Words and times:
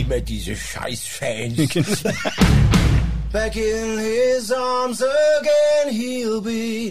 Immer 0.00 0.20
diese 0.20 0.56
Scheiß-Fans. 0.56 1.56
Back 3.32 3.54
in 3.56 3.98
his 3.98 4.50
arms 4.50 5.02
again 5.02 5.92
he'll 5.92 6.40
be. 6.40 6.90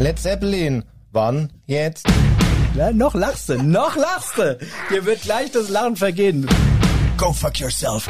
Led 0.00 0.18
Zeppelin. 0.18 0.82
Wann? 1.12 1.52
Jetzt? 1.66 2.06
Ja, 2.74 2.90
noch 2.90 3.14
lachst 3.14 3.50
du, 3.50 3.62
noch 3.62 3.94
lachst 3.94 4.36
du. 4.36 4.58
Dir 4.90 5.06
wird 5.06 5.22
gleich 5.22 5.52
das 5.52 5.68
Lachen 5.68 5.94
vergehen. 5.94 6.48
Go 7.16 7.32
fuck 7.32 7.60
yourself. 7.60 8.08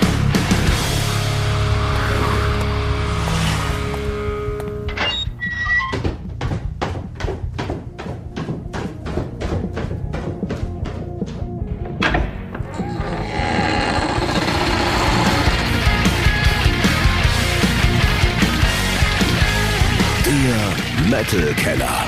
Keller. 21.57 22.07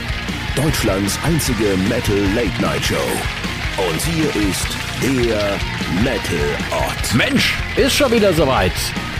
Deutschlands 0.54 1.18
einzige 1.24 1.76
Metal 1.88 2.18
Late 2.34 2.60
Night 2.60 2.84
Show. 2.84 2.96
Und 3.76 4.00
hier 4.02 4.28
ist 4.48 4.66
der 5.02 5.58
Metal 6.02 6.56
Ort. 6.70 7.14
Mensch, 7.14 7.54
ist 7.76 7.94
schon 7.94 8.12
wieder 8.12 8.32
soweit. 8.32 8.72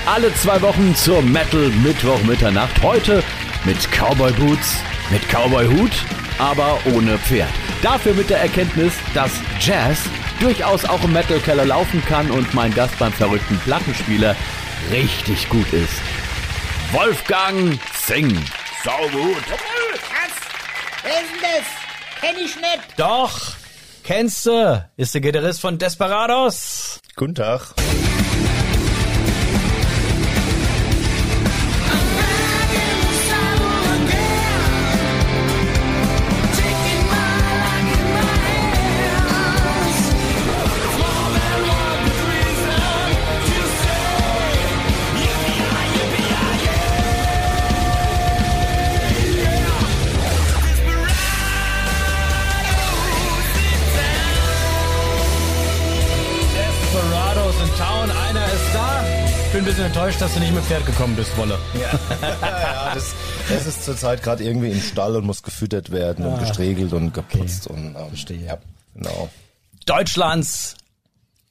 Alle 0.06 0.32
zwei 0.34 0.60
Wochen 0.62 0.94
zur 0.94 1.22
Metal 1.22 1.68
Mittwoch 1.84 2.22
Mitternacht. 2.22 2.82
Heute 2.82 3.22
mit 3.64 3.76
Cowboy 3.90 4.32
Boots, 4.32 4.76
mit 5.10 5.22
Cowboy 5.28 5.66
Hut, 5.66 5.92
aber 6.38 6.78
ohne 6.94 7.18
Pferd. 7.18 7.50
Dafür 7.82 8.14
mit 8.14 8.30
der 8.30 8.40
Erkenntnis, 8.40 8.94
dass 9.14 9.32
Jazz 9.60 9.98
durchaus 10.40 10.84
auch 10.84 11.02
im 11.04 11.12
Metal 11.12 11.38
Keller 11.40 11.66
laufen 11.66 12.02
kann 12.06 12.30
und 12.30 12.54
mein 12.54 12.72
Gast 12.74 12.98
beim 12.98 13.12
verrückten 13.12 13.58
Plattenspieler 13.60 14.36
richtig 14.90 15.48
gut 15.48 15.72
ist. 15.72 16.00
Wolfgang 16.92 17.78
Singh. 17.94 18.40
Sau 18.84 19.08
gut. 19.08 19.42
Was? 19.50 19.95
Wer 21.06 21.22
ist 21.22 21.30
denn 21.30 21.40
das? 21.40 22.20
Kenn 22.20 22.36
ich 22.44 22.56
nicht. 22.56 22.98
Doch, 22.98 23.54
kennst 24.02 24.44
du, 24.44 24.84
ist 24.96 25.14
der 25.14 25.20
Gitarrist 25.20 25.60
von 25.60 25.78
Desperados. 25.78 27.00
Guten 27.14 27.36
Tag. 27.36 27.74
Enttäuscht, 59.86 60.20
dass 60.20 60.34
du 60.34 60.40
nicht 60.40 60.52
mit 60.52 60.64
Pferd 60.64 60.84
gekommen 60.84 61.14
bist, 61.14 61.36
Wolle. 61.36 61.56
ja, 61.80 62.92
das, 62.92 63.14
das 63.48 63.66
ist 63.66 63.84
zurzeit 63.84 64.20
gerade 64.20 64.42
irgendwie 64.42 64.70
im 64.72 64.80
Stall 64.80 65.14
und 65.14 65.24
muss 65.24 65.44
gefüttert 65.44 65.92
werden 65.92 66.26
und 66.26 66.40
gestriegelt 66.40 66.92
und 66.92 67.14
geputzt 67.14 67.68
und 67.68 67.94
ähm, 67.94 68.08
Verstehe. 68.08 68.44
Ja, 68.44 68.58
genau. 68.94 69.30
Deutschlands 69.86 70.74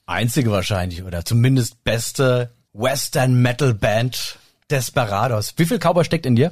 einzige 0.05 0.51
wahrscheinlich 0.51 1.03
oder 1.03 1.23
zumindest 1.23 1.83
beste 1.85 2.51
Western 2.73 3.41
Metal 3.41 3.73
Band 3.73 4.37
Desperados. 4.69 5.53
Wie 5.55 5.65
viel 5.65 5.79
Cowboy 5.79 6.03
steckt 6.03 6.25
in 6.25 6.35
dir? 6.35 6.51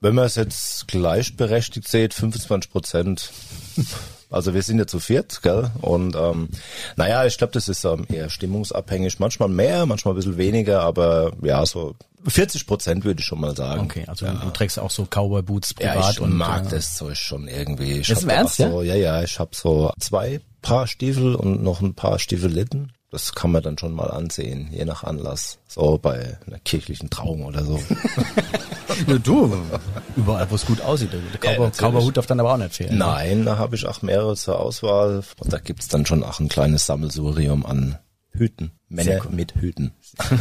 Wenn 0.00 0.14
man 0.14 0.24
es 0.24 0.36
jetzt 0.36 0.88
gleichberechtigt 0.88 1.88
sieht, 1.88 2.14
25 2.14 2.72
Prozent. 2.72 3.30
Also 4.30 4.54
wir 4.54 4.62
sind 4.62 4.78
ja 4.78 4.86
zu 4.86 5.00
viert, 5.00 5.42
gell? 5.42 5.70
Und 5.80 6.14
ähm, 6.14 6.48
naja, 6.96 7.26
ich 7.26 7.36
glaube, 7.36 7.52
das 7.52 7.68
ist 7.68 7.84
ähm, 7.84 8.06
eher 8.08 8.30
stimmungsabhängig. 8.30 9.18
Manchmal 9.18 9.48
mehr, 9.48 9.86
manchmal 9.86 10.14
ein 10.14 10.16
bisschen 10.16 10.36
weniger, 10.36 10.82
aber 10.82 11.32
ja, 11.42 11.66
so 11.66 11.96
40 12.26 12.66
Prozent 12.66 13.04
würde 13.04 13.20
ich 13.20 13.26
schon 13.26 13.40
mal 13.40 13.56
sagen. 13.56 13.82
Okay, 13.82 14.04
also 14.06 14.26
du, 14.26 14.32
du 14.32 14.50
trägst 14.50 14.78
auch 14.78 14.90
so 14.90 15.04
Cowboy 15.04 15.42
Boots 15.42 15.74
Ja, 15.80 15.92
privat 15.92 16.12
ich 16.12 16.20
und 16.20 16.36
mag 16.36 16.66
äh, 16.66 16.70
das 16.70 16.94
Zeug 16.96 17.16
schon 17.16 17.48
irgendwie. 17.48 17.98
Ich 17.98 18.10
Ist 18.10 18.22
im 18.22 18.28
Ernst, 18.28 18.56
so, 18.56 18.82
ja? 18.82 18.94
Ja, 18.94 19.22
ich 19.22 19.38
habe 19.38 19.50
so 19.54 19.92
zwei 19.98 20.40
Paar 20.62 20.86
Stiefel 20.86 21.34
und 21.34 21.62
noch 21.62 21.80
ein 21.80 21.94
paar 21.94 22.18
Stiefeletten. 22.18 22.92
Das 23.10 23.34
kann 23.34 23.50
man 23.50 23.62
dann 23.62 23.76
schon 23.76 23.92
mal 23.92 24.08
ansehen, 24.10 24.68
je 24.72 24.84
nach 24.84 25.02
Anlass. 25.02 25.58
So 25.66 25.98
bei 25.98 26.38
einer 26.46 26.60
kirchlichen 26.60 27.10
Trauung 27.10 27.44
oder 27.44 27.64
so. 27.64 27.80
Ja, 29.06 29.18
du, 29.18 29.56
überall, 30.16 30.50
wo 30.50 30.56
es 30.56 30.66
gut 30.66 30.80
aussieht. 30.82 31.10
Der 31.12 31.20
Cowboy. 31.38 31.70
Cowboy-Hut 31.70 32.16
darf 32.16 32.26
dann 32.26 32.40
aber 32.40 32.52
auch 32.52 32.56
nicht 32.58 32.74
fehlen. 32.74 32.98
ne? 32.98 32.98
Nein, 32.98 33.44
da 33.44 33.56
habe 33.56 33.76
ich 33.76 33.86
auch 33.86 34.02
mehrere 34.02 34.34
zur 34.36 34.58
Auswahl. 34.58 35.22
Und 35.38 35.52
da 35.52 35.58
gibt's 35.58 35.86
dann 35.88 36.04
schon 36.06 36.24
auch 36.24 36.40
ein 36.40 36.48
kleines 36.48 36.86
Sammelsurium 36.86 37.64
an 37.64 37.98
Hüten. 38.32 38.72
Männer 38.88 39.22
mit 39.30 39.54
Hüten. 39.54 39.92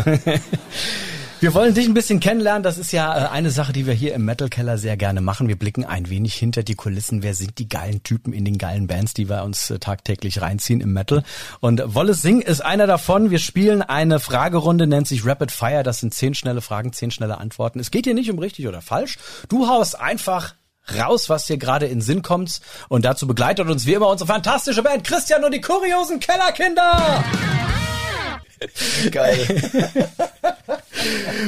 Wir 1.42 1.54
wollen 1.54 1.74
dich 1.74 1.88
ein 1.88 1.94
bisschen 1.94 2.20
kennenlernen. 2.20 2.64
Das 2.64 2.78
ist 2.78 2.92
ja 2.92 3.18
äh, 3.18 3.30
eine 3.30 3.50
Sache, 3.50 3.72
die 3.72 3.88
wir 3.88 3.94
hier 3.94 4.14
im 4.14 4.26
Metal 4.26 4.50
Keller 4.50 4.78
sehr 4.78 4.98
gerne 4.98 5.22
machen. 5.22 5.48
Wir 5.48 5.58
blicken 5.58 5.86
ein 5.86 6.10
wenig 6.10 6.36
hinter 6.36 6.64
die 6.64 6.76
Kulissen. 6.76 7.24
Wer 7.24 7.34
sind 7.34 7.60
die 7.60 7.70
geilen 7.70 8.04
Typen 8.04 8.34
in 8.34 8.44
den 8.44 8.58
geilen 8.58 8.88
Bands, 8.88 9.14
die 9.14 9.30
wir 9.30 9.44
uns 9.44 9.70
äh, 9.70 9.80
tagtäglich 9.80 10.42
reinziehen 10.42 10.82
im 10.82 10.92
Metal? 10.92 11.24
Und 11.62 11.82
Wallace 11.86 12.22
Singh 12.22 12.46
ist 12.46 12.60
einer 12.60 12.88
davon. 12.88 13.32
Wir 13.32 13.40
spielen 13.40 13.82
eine 13.82 14.20
Fragerunde, 14.20 14.86
nennt 14.86 15.08
sich 15.08 15.26
Rapid 15.26 15.50
Fire. 15.52 15.84
Das 15.84 16.02
sind 16.02 16.14
zehn 16.14 16.34
schnelle 16.34 16.60
Fragen, 16.60 16.92
zehn 16.92 17.10
schnelle 17.10 17.38
Antworten. 17.38 17.80
Es 17.80 17.90
geht 17.90 18.04
hier 18.04 18.16
nicht 18.16 18.30
um 18.30 18.40
richtig 18.40 18.68
oder 18.68 18.82
falsch. 18.82 19.18
Du 19.48 19.70
haust 19.70 19.98
einfach 19.98 20.56
raus, 20.94 21.30
was 21.30 21.46
dir 21.46 21.58
gerade 21.58 21.86
in 21.86 22.00
den 22.00 22.02
Sinn 22.02 22.22
kommt. 22.22 22.60
Und 22.90 23.06
dazu 23.06 23.28
begleitet 23.28 23.70
uns 23.70 23.86
wie 23.86 23.94
immer 23.94 24.10
unsere 24.10 24.28
fantastische 24.28 24.84
Band 24.84 25.06
Christian 25.06 25.46
und 25.46 25.54
die 25.54 25.62
kuriosen 25.62 26.20
Kellerkinder. 26.20 27.24
Geil. 29.12 29.48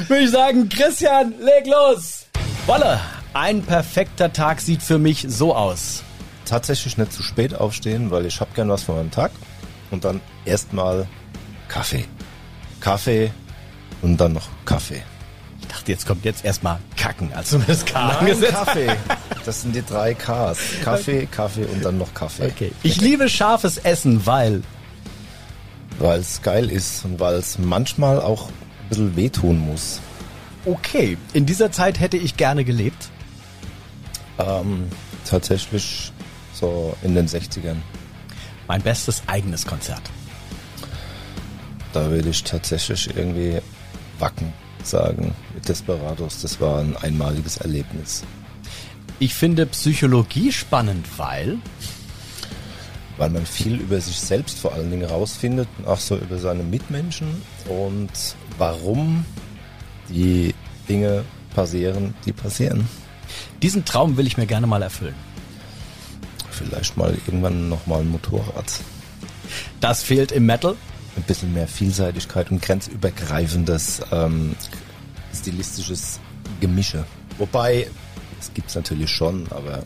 würde 0.08 0.24
ich 0.24 0.32
sagen, 0.32 0.70
Christian, 0.70 1.34
leg 1.40 1.66
los. 1.68 2.26
Wolle, 2.66 3.00
ein 3.34 3.62
perfekter 3.64 4.32
Tag 4.32 4.62
sieht 4.62 4.82
für 4.84 4.98
mich 4.98 5.26
so 5.28 5.56
aus. 5.56 6.04
Tatsächlich 6.46 6.98
nicht 6.98 7.14
zu 7.14 7.24
spät 7.24 7.56
aufstehen, 7.56 8.12
weil 8.12 8.26
ich 8.26 8.40
hab 8.42 8.54
gern 8.56 8.70
was 8.70 8.84
von 8.84 8.96
meinem 8.98 9.12
Tag. 9.12 9.32
Und 9.90 10.06
dann 10.06 10.22
erstmal 10.46 11.08
Kaffee. 11.68 12.06
Kaffee 12.80 13.32
und 14.02 14.18
dann 14.18 14.34
noch 14.34 14.48
Kaffee. 14.66 15.04
Ich 15.62 15.68
dachte, 15.68 15.92
jetzt 15.92 16.06
kommt 16.08 16.26
jetzt 16.26 16.44
erstmal 16.44 16.80
Kacken, 16.98 17.32
als 17.34 17.52
du 17.52 17.60
mir 17.60 17.66
das 17.66 17.86
K 17.86 18.20
Nein. 18.22 18.42
Kaffee. 18.52 18.90
Das 19.46 19.62
sind 19.62 19.76
die 19.76 19.84
drei 19.86 20.14
Ks. 20.14 20.58
Kaffee, 20.84 21.26
Kaffee 21.28 21.66
und 21.66 21.86
dann 21.86 21.98
noch 21.98 22.14
Kaffee. 22.14 22.48
Okay. 22.48 22.72
Ich 22.84 23.00
liebe 23.00 23.30
scharfes 23.30 23.78
Essen, 23.78 24.26
weil 24.26 24.64
Weil 26.00 26.20
es 26.20 26.42
geil 26.42 26.70
ist 26.70 27.06
und 27.06 27.20
weil 27.20 27.36
es 27.36 27.58
manchmal 27.60 28.20
auch 28.20 28.50
bisschen 28.92 29.16
wehtun 29.16 29.58
muss. 29.60 30.02
okay, 30.66 31.18
in 31.34 31.46
dieser 31.46 31.72
Zeit 31.72 32.00
hätte 32.00 32.18
ich 32.18 32.38
gerne 32.38 32.64
gelebt. 32.66 33.10
Ähm, 34.38 34.88
tatsächlich 35.26 36.12
so 36.54 36.96
in 37.02 37.16
den 37.16 37.28
60ern. 37.28 37.78
Mein 38.68 38.82
bestes 38.82 39.24
eigenes 39.28 39.66
Konzert. 39.66 40.02
Da 41.94 42.10
würde 42.10 42.30
ich 42.30 42.44
tatsächlich 42.44 43.16
irgendwie 43.16 43.60
Wacken 44.20 44.54
sagen 44.84 45.34
mit 45.56 45.68
Desperados. 45.68 46.42
Das 46.42 46.60
war 46.60 46.80
ein 46.80 46.96
einmaliges 46.98 47.58
Erlebnis. 47.58 48.24
Ich 49.20 49.34
finde 49.34 49.66
Psychologie 49.68 50.52
spannend, 50.52 51.06
weil 51.18 51.60
Weil 53.22 53.30
man 53.30 53.46
viel 53.46 53.76
über 53.76 54.02
sich 54.02 54.20
selbst 54.20 54.58
vor 54.58 54.74
allen 54.74 54.90
Dingen 54.90 55.06
rausfindet, 55.06 55.68
und 55.78 55.88
auch 55.88 56.00
so 56.00 56.18
über 56.18 56.40
seine 56.40 56.64
Mitmenschen 56.64 57.44
und 57.70 58.10
warum 58.58 59.24
die 60.10 60.56
Dinge 60.90 61.24
passieren, 61.54 62.16
die 62.26 62.32
passieren. 62.32 62.88
diesen 63.62 63.86
Traum 63.86 64.18
will 64.18 64.26
ich 64.26 64.38
mir 64.38 64.48
gerne 64.48 64.66
mal 64.66 64.82
erfüllen. 64.82 65.14
Vielleicht 66.50 66.98
mal 66.98 67.16
irgendwann 67.28 67.70
nochmal 67.70 68.02
ein 68.02 68.10
Motorrad. 68.10 68.80
Das 69.80 70.02
fehlt 70.02 70.32
im 70.32 70.48
Metal. 70.48 70.76
Ein 71.16 71.22
bisschen 71.22 71.54
mehr 71.54 71.68
Vielseitigkeit 71.68 72.50
und 72.50 72.60
grenzübergreifendes 72.60 74.02
ähm, 74.12 74.56
stilistisches 75.32 76.20
Gemische. 76.60 77.06
Wobei, 77.38 77.88
es 78.40 78.52
gibt's 78.52 78.74
natürlich 78.74 79.12
schon, 79.12 79.46
aber 79.52 79.84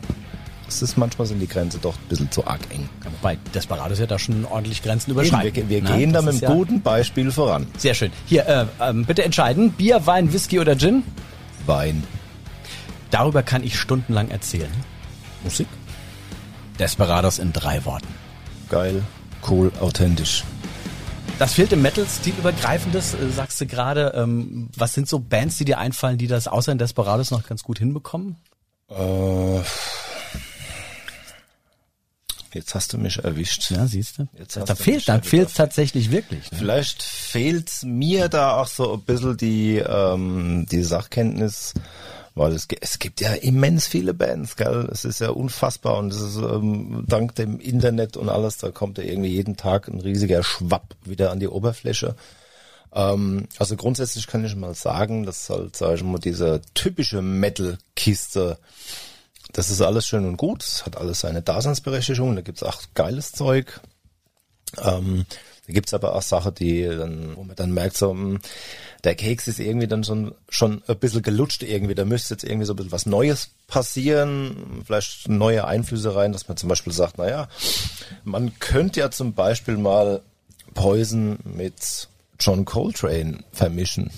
es 0.68 0.82
ist 0.82 0.96
manchmal 0.96 1.26
sind 1.26 1.38
die 1.40 1.46
Grenzen 1.48 1.80
doch 1.80 1.94
ein 1.94 2.08
bisschen 2.08 2.30
zu 2.30 2.46
arg 2.46 2.60
eng. 2.70 2.88
Wobei 3.20 3.38
Desperados 3.54 3.98
ja 3.98 4.06
da 4.06 4.18
schon 4.18 4.44
ordentlich 4.44 4.82
Grenzen 4.82 5.12
überschreiten. 5.12 5.54
wir 5.54 5.68
wir 5.68 5.82
Na, 5.82 5.96
gehen 5.96 6.12
da 6.12 6.22
mit 6.22 6.34
einem 6.34 6.42
ja- 6.42 6.52
guten 6.52 6.82
Beispiel 6.82 7.30
voran. 7.30 7.66
Sehr 7.76 7.94
schön. 7.94 8.10
Hier, 8.26 8.46
äh, 8.46 8.66
ähm, 8.80 9.04
bitte 9.04 9.24
entscheiden. 9.24 9.72
Bier, 9.72 10.06
Wein, 10.06 10.32
Whisky 10.32 10.58
oder 10.60 10.76
Gin? 10.76 11.02
Wein, 11.66 12.02
Darüber 13.10 13.42
kann 13.44 13.62
ich 13.62 13.78
stundenlang 13.78 14.30
erzählen. 14.30 14.70
Musik, 15.44 15.68
Desperados 16.78 17.38
in 17.38 17.52
drei 17.52 17.84
Worten. 17.84 18.08
geil, 18.68 19.02
cool, 19.48 19.70
authentisch. 19.80 20.42
Das 21.38 21.52
fehlt 21.52 21.72
im 21.72 21.82
Metal 21.82 22.04
stilübergreifendes, 22.06 23.14
äh, 23.14 23.30
sagst 23.30 23.60
du 23.60 23.66
gerade. 23.66 24.12
Ähm, 24.16 24.68
was 24.76 24.94
sind 24.94 25.06
so 25.08 25.18
Bands, 25.20 25.56
die 25.58 25.64
dir 25.66 25.78
einfallen, 25.78 26.18
die 26.18 26.26
das 26.26 26.48
außer 26.48 26.72
in 26.72 26.78
Desperados 26.78 27.30
noch 27.30 27.46
ganz 27.46 27.62
gut 27.62 27.78
hinbekommen? 27.78 28.36
Äh, 28.88 29.60
jetzt 32.56 32.74
hast 32.74 32.92
du 32.92 32.98
mich 32.98 33.22
erwischt. 33.22 33.70
Ja, 33.70 33.86
siehst 33.86 34.18
du. 34.18 34.28
Jetzt 34.38 34.56
Da 34.56 34.74
fehlt, 34.74 35.08
dann 35.08 35.22
fehlt 35.22 35.54
tatsächlich 35.54 36.10
wirklich. 36.10 36.50
Ne? 36.50 36.58
Vielleicht 36.58 37.02
fehlt 37.02 37.70
mir 37.84 38.28
da 38.28 38.56
auch 38.56 38.66
so 38.66 38.94
ein 38.94 39.02
bisschen 39.02 39.36
die, 39.36 39.76
ähm, 39.76 40.66
die 40.70 40.82
Sachkenntnis, 40.82 41.74
weil 42.34 42.52
es, 42.52 42.66
es 42.80 42.98
gibt 42.98 43.20
ja 43.20 43.32
immens 43.32 43.86
viele 43.86 44.12
Bands, 44.12 44.56
gell? 44.56 44.88
Es 44.92 45.04
ist 45.04 45.20
ja 45.20 45.30
unfassbar 45.30 45.98
und 45.98 46.12
es 46.12 46.20
ist 46.20 46.36
ähm, 46.36 47.04
dank 47.06 47.34
dem 47.36 47.60
Internet 47.60 48.16
und 48.16 48.28
alles, 48.28 48.58
da 48.58 48.70
kommt 48.70 48.98
ja 48.98 49.04
irgendwie 49.04 49.30
jeden 49.30 49.56
Tag 49.56 49.88
ein 49.88 50.00
riesiger 50.00 50.42
Schwapp 50.42 50.96
wieder 51.04 51.30
an 51.30 51.40
die 51.40 51.48
Oberfläche. 51.48 52.14
Ähm, 52.92 53.46
also 53.58 53.76
grundsätzlich 53.76 54.26
kann 54.26 54.44
ich 54.44 54.56
mal 54.56 54.74
sagen, 54.74 55.24
dass 55.24 55.50
halt, 55.50 55.76
sag 55.76 55.96
ich 55.96 56.02
mal, 56.02 56.18
diese 56.18 56.60
typische 56.74 57.22
Metal-Kiste, 57.22 58.58
das 59.52 59.70
ist 59.70 59.80
alles 59.80 60.06
schön 60.06 60.24
und 60.24 60.36
gut, 60.36 60.82
hat 60.84 60.96
alles 60.96 61.20
seine 61.20 61.42
Daseinsberechtigung, 61.42 62.34
da 62.36 62.42
gibt's 62.42 62.62
auch 62.62 62.82
geiles 62.94 63.32
Zeug. 63.32 63.80
Ähm, 64.78 65.26
da 65.66 65.72
gibt's 65.72 65.94
aber 65.94 66.14
auch 66.14 66.22
Sachen, 66.22 66.54
die 66.54 66.84
dann, 66.84 67.36
wo 67.36 67.42
man 67.42 67.56
dann 67.56 67.72
merkt, 67.72 67.96
so, 67.96 68.14
mh, 68.14 68.38
der 69.04 69.14
Keks 69.14 69.48
ist 69.48 69.58
irgendwie 69.58 69.88
dann 69.88 70.04
schon, 70.04 70.34
schon 70.48 70.82
ein 70.86 70.98
bisschen 70.98 71.22
gelutscht 71.22 71.62
irgendwie. 71.62 71.94
Da 71.94 72.04
müsste 72.04 72.34
jetzt 72.34 72.44
irgendwie 72.44 72.66
so 72.66 72.72
ein 72.72 72.76
bisschen 72.76 72.92
was 72.92 73.06
Neues 73.06 73.50
passieren, 73.66 74.82
vielleicht 74.84 75.28
neue 75.28 75.66
Einflüsse 75.66 76.14
rein, 76.14 76.32
dass 76.32 76.48
man 76.48 76.56
zum 76.56 76.68
Beispiel 76.68 76.92
sagt, 76.92 77.18
naja, 77.18 77.48
man 78.24 78.58
könnte 78.58 79.00
ja 79.00 79.10
zum 79.10 79.34
Beispiel 79.34 79.76
mal 79.76 80.22
Poison 80.74 81.38
mit 81.44 82.08
John 82.38 82.64
Coltrane 82.64 83.44
vermischen. 83.52 84.10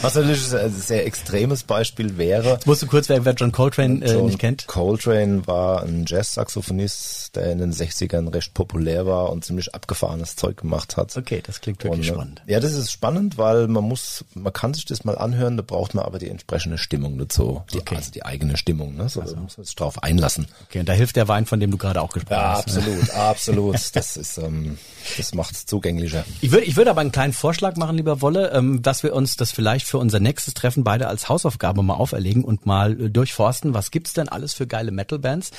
Was 0.00 0.16
natürlich 0.16 0.54
ein 0.54 0.70
sehr 0.70 1.06
extremes 1.06 1.62
Beispiel 1.62 2.18
wäre. 2.18 2.58
Musst 2.66 2.82
du 2.82 2.86
kurz, 2.86 3.08
wer, 3.08 3.24
wer 3.24 3.32
John 3.32 3.52
Coltrane 3.52 4.04
äh, 4.04 4.12
John 4.12 4.26
nicht 4.26 4.38
kennt? 4.38 4.66
Coltrane 4.66 5.46
war 5.46 5.82
ein 5.82 6.04
Jazz-Saxophonist, 6.06 7.34
der 7.36 7.52
in 7.52 7.58
den 7.58 7.72
60ern 7.72 8.32
recht 8.34 8.52
populär 8.52 9.06
war 9.06 9.30
und 9.30 9.46
ziemlich 9.46 9.74
abgefahrenes 9.74 10.36
Zeug 10.36 10.58
gemacht 10.58 10.98
hat. 10.98 11.16
Okay, 11.16 11.42
das 11.46 11.62
klingt 11.62 11.82
wirklich 11.84 12.10
Und, 12.10 12.16
äh, 12.16 12.20
spannend. 12.20 12.42
Ja, 12.46 12.60
das 12.60 12.74
ist 12.74 12.92
spannend, 12.92 13.38
weil 13.38 13.66
man 13.66 13.84
muss, 13.84 14.26
man 14.34 14.52
kann 14.52 14.74
sich 14.74 14.84
das 14.84 15.04
mal 15.04 15.16
anhören, 15.16 15.56
da 15.56 15.62
braucht 15.66 15.94
man 15.94 16.04
aber 16.04 16.18
die 16.18 16.28
entsprechende 16.28 16.76
Stimmung 16.76 17.16
dazu. 17.16 17.62
Die, 17.72 17.78
Okay. 17.84 17.96
Also 17.96 18.10
die 18.12 18.24
eigene 18.24 18.56
Stimmung, 18.56 18.96
ne? 18.96 19.08
So, 19.10 19.20
da 19.22 19.36
muss 19.36 19.56
man 19.58 19.64
sich 19.64 19.74
drauf 19.74 20.02
einlassen. 20.02 20.46
Okay, 20.68 20.80
und 20.80 20.88
da 20.88 20.92
hilft 20.94 21.16
der 21.16 21.28
Wein, 21.28 21.44
von 21.46 21.60
dem 21.60 21.70
du 21.70 21.76
gerade 21.78 22.00
auch 22.02 22.12
gesprochen 22.12 22.34
Ja, 22.34 22.54
hast. 22.54 22.66
ne? 22.68 22.76
absolut, 22.78 23.10
absolut. 23.14 23.74
Das 23.96 24.16
ist, 24.16 24.38
ähm, 24.38 24.78
das 25.18 25.34
macht's 25.34 25.64
zugänglicher. 25.66 26.24
Ich 26.40 26.50
würde 26.50 26.64
ich 26.66 26.76
würde 26.76 26.90
aber 26.90 27.00
einen 27.02 27.12
kleinen 27.12 27.32
Vorschlag 27.34 27.76
machen, 27.76 27.96
lieber 27.96 28.20
Wolle, 28.22 28.52
ähm, 28.52 28.80
dass 28.86 29.02
wir 29.02 29.14
uns 29.14 29.36
das 29.36 29.52
vielleicht 29.52 29.86
für 29.86 29.98
unser 29.98 30.20
nächstes 30.20 30.54
Treffen 30.54 30.84
beide 30.84 31.08
als 31.08 31.28
Hausaufgabe 31.28 31.82
mal 31.82 31.94
auferlegen 31.94 32.44
und 32.44 32.66
mal 32.66 33.00
äh, 33.00 33.10
durchforsten, 33.10 33.74
was 33.74 33.90
gibt's 33.90 34.12
denn 34.12 34.28
alles 34.28 34.54
für 34.54 34.66
geile 34.66 34.90
Metal-Bands, 34.90 35.50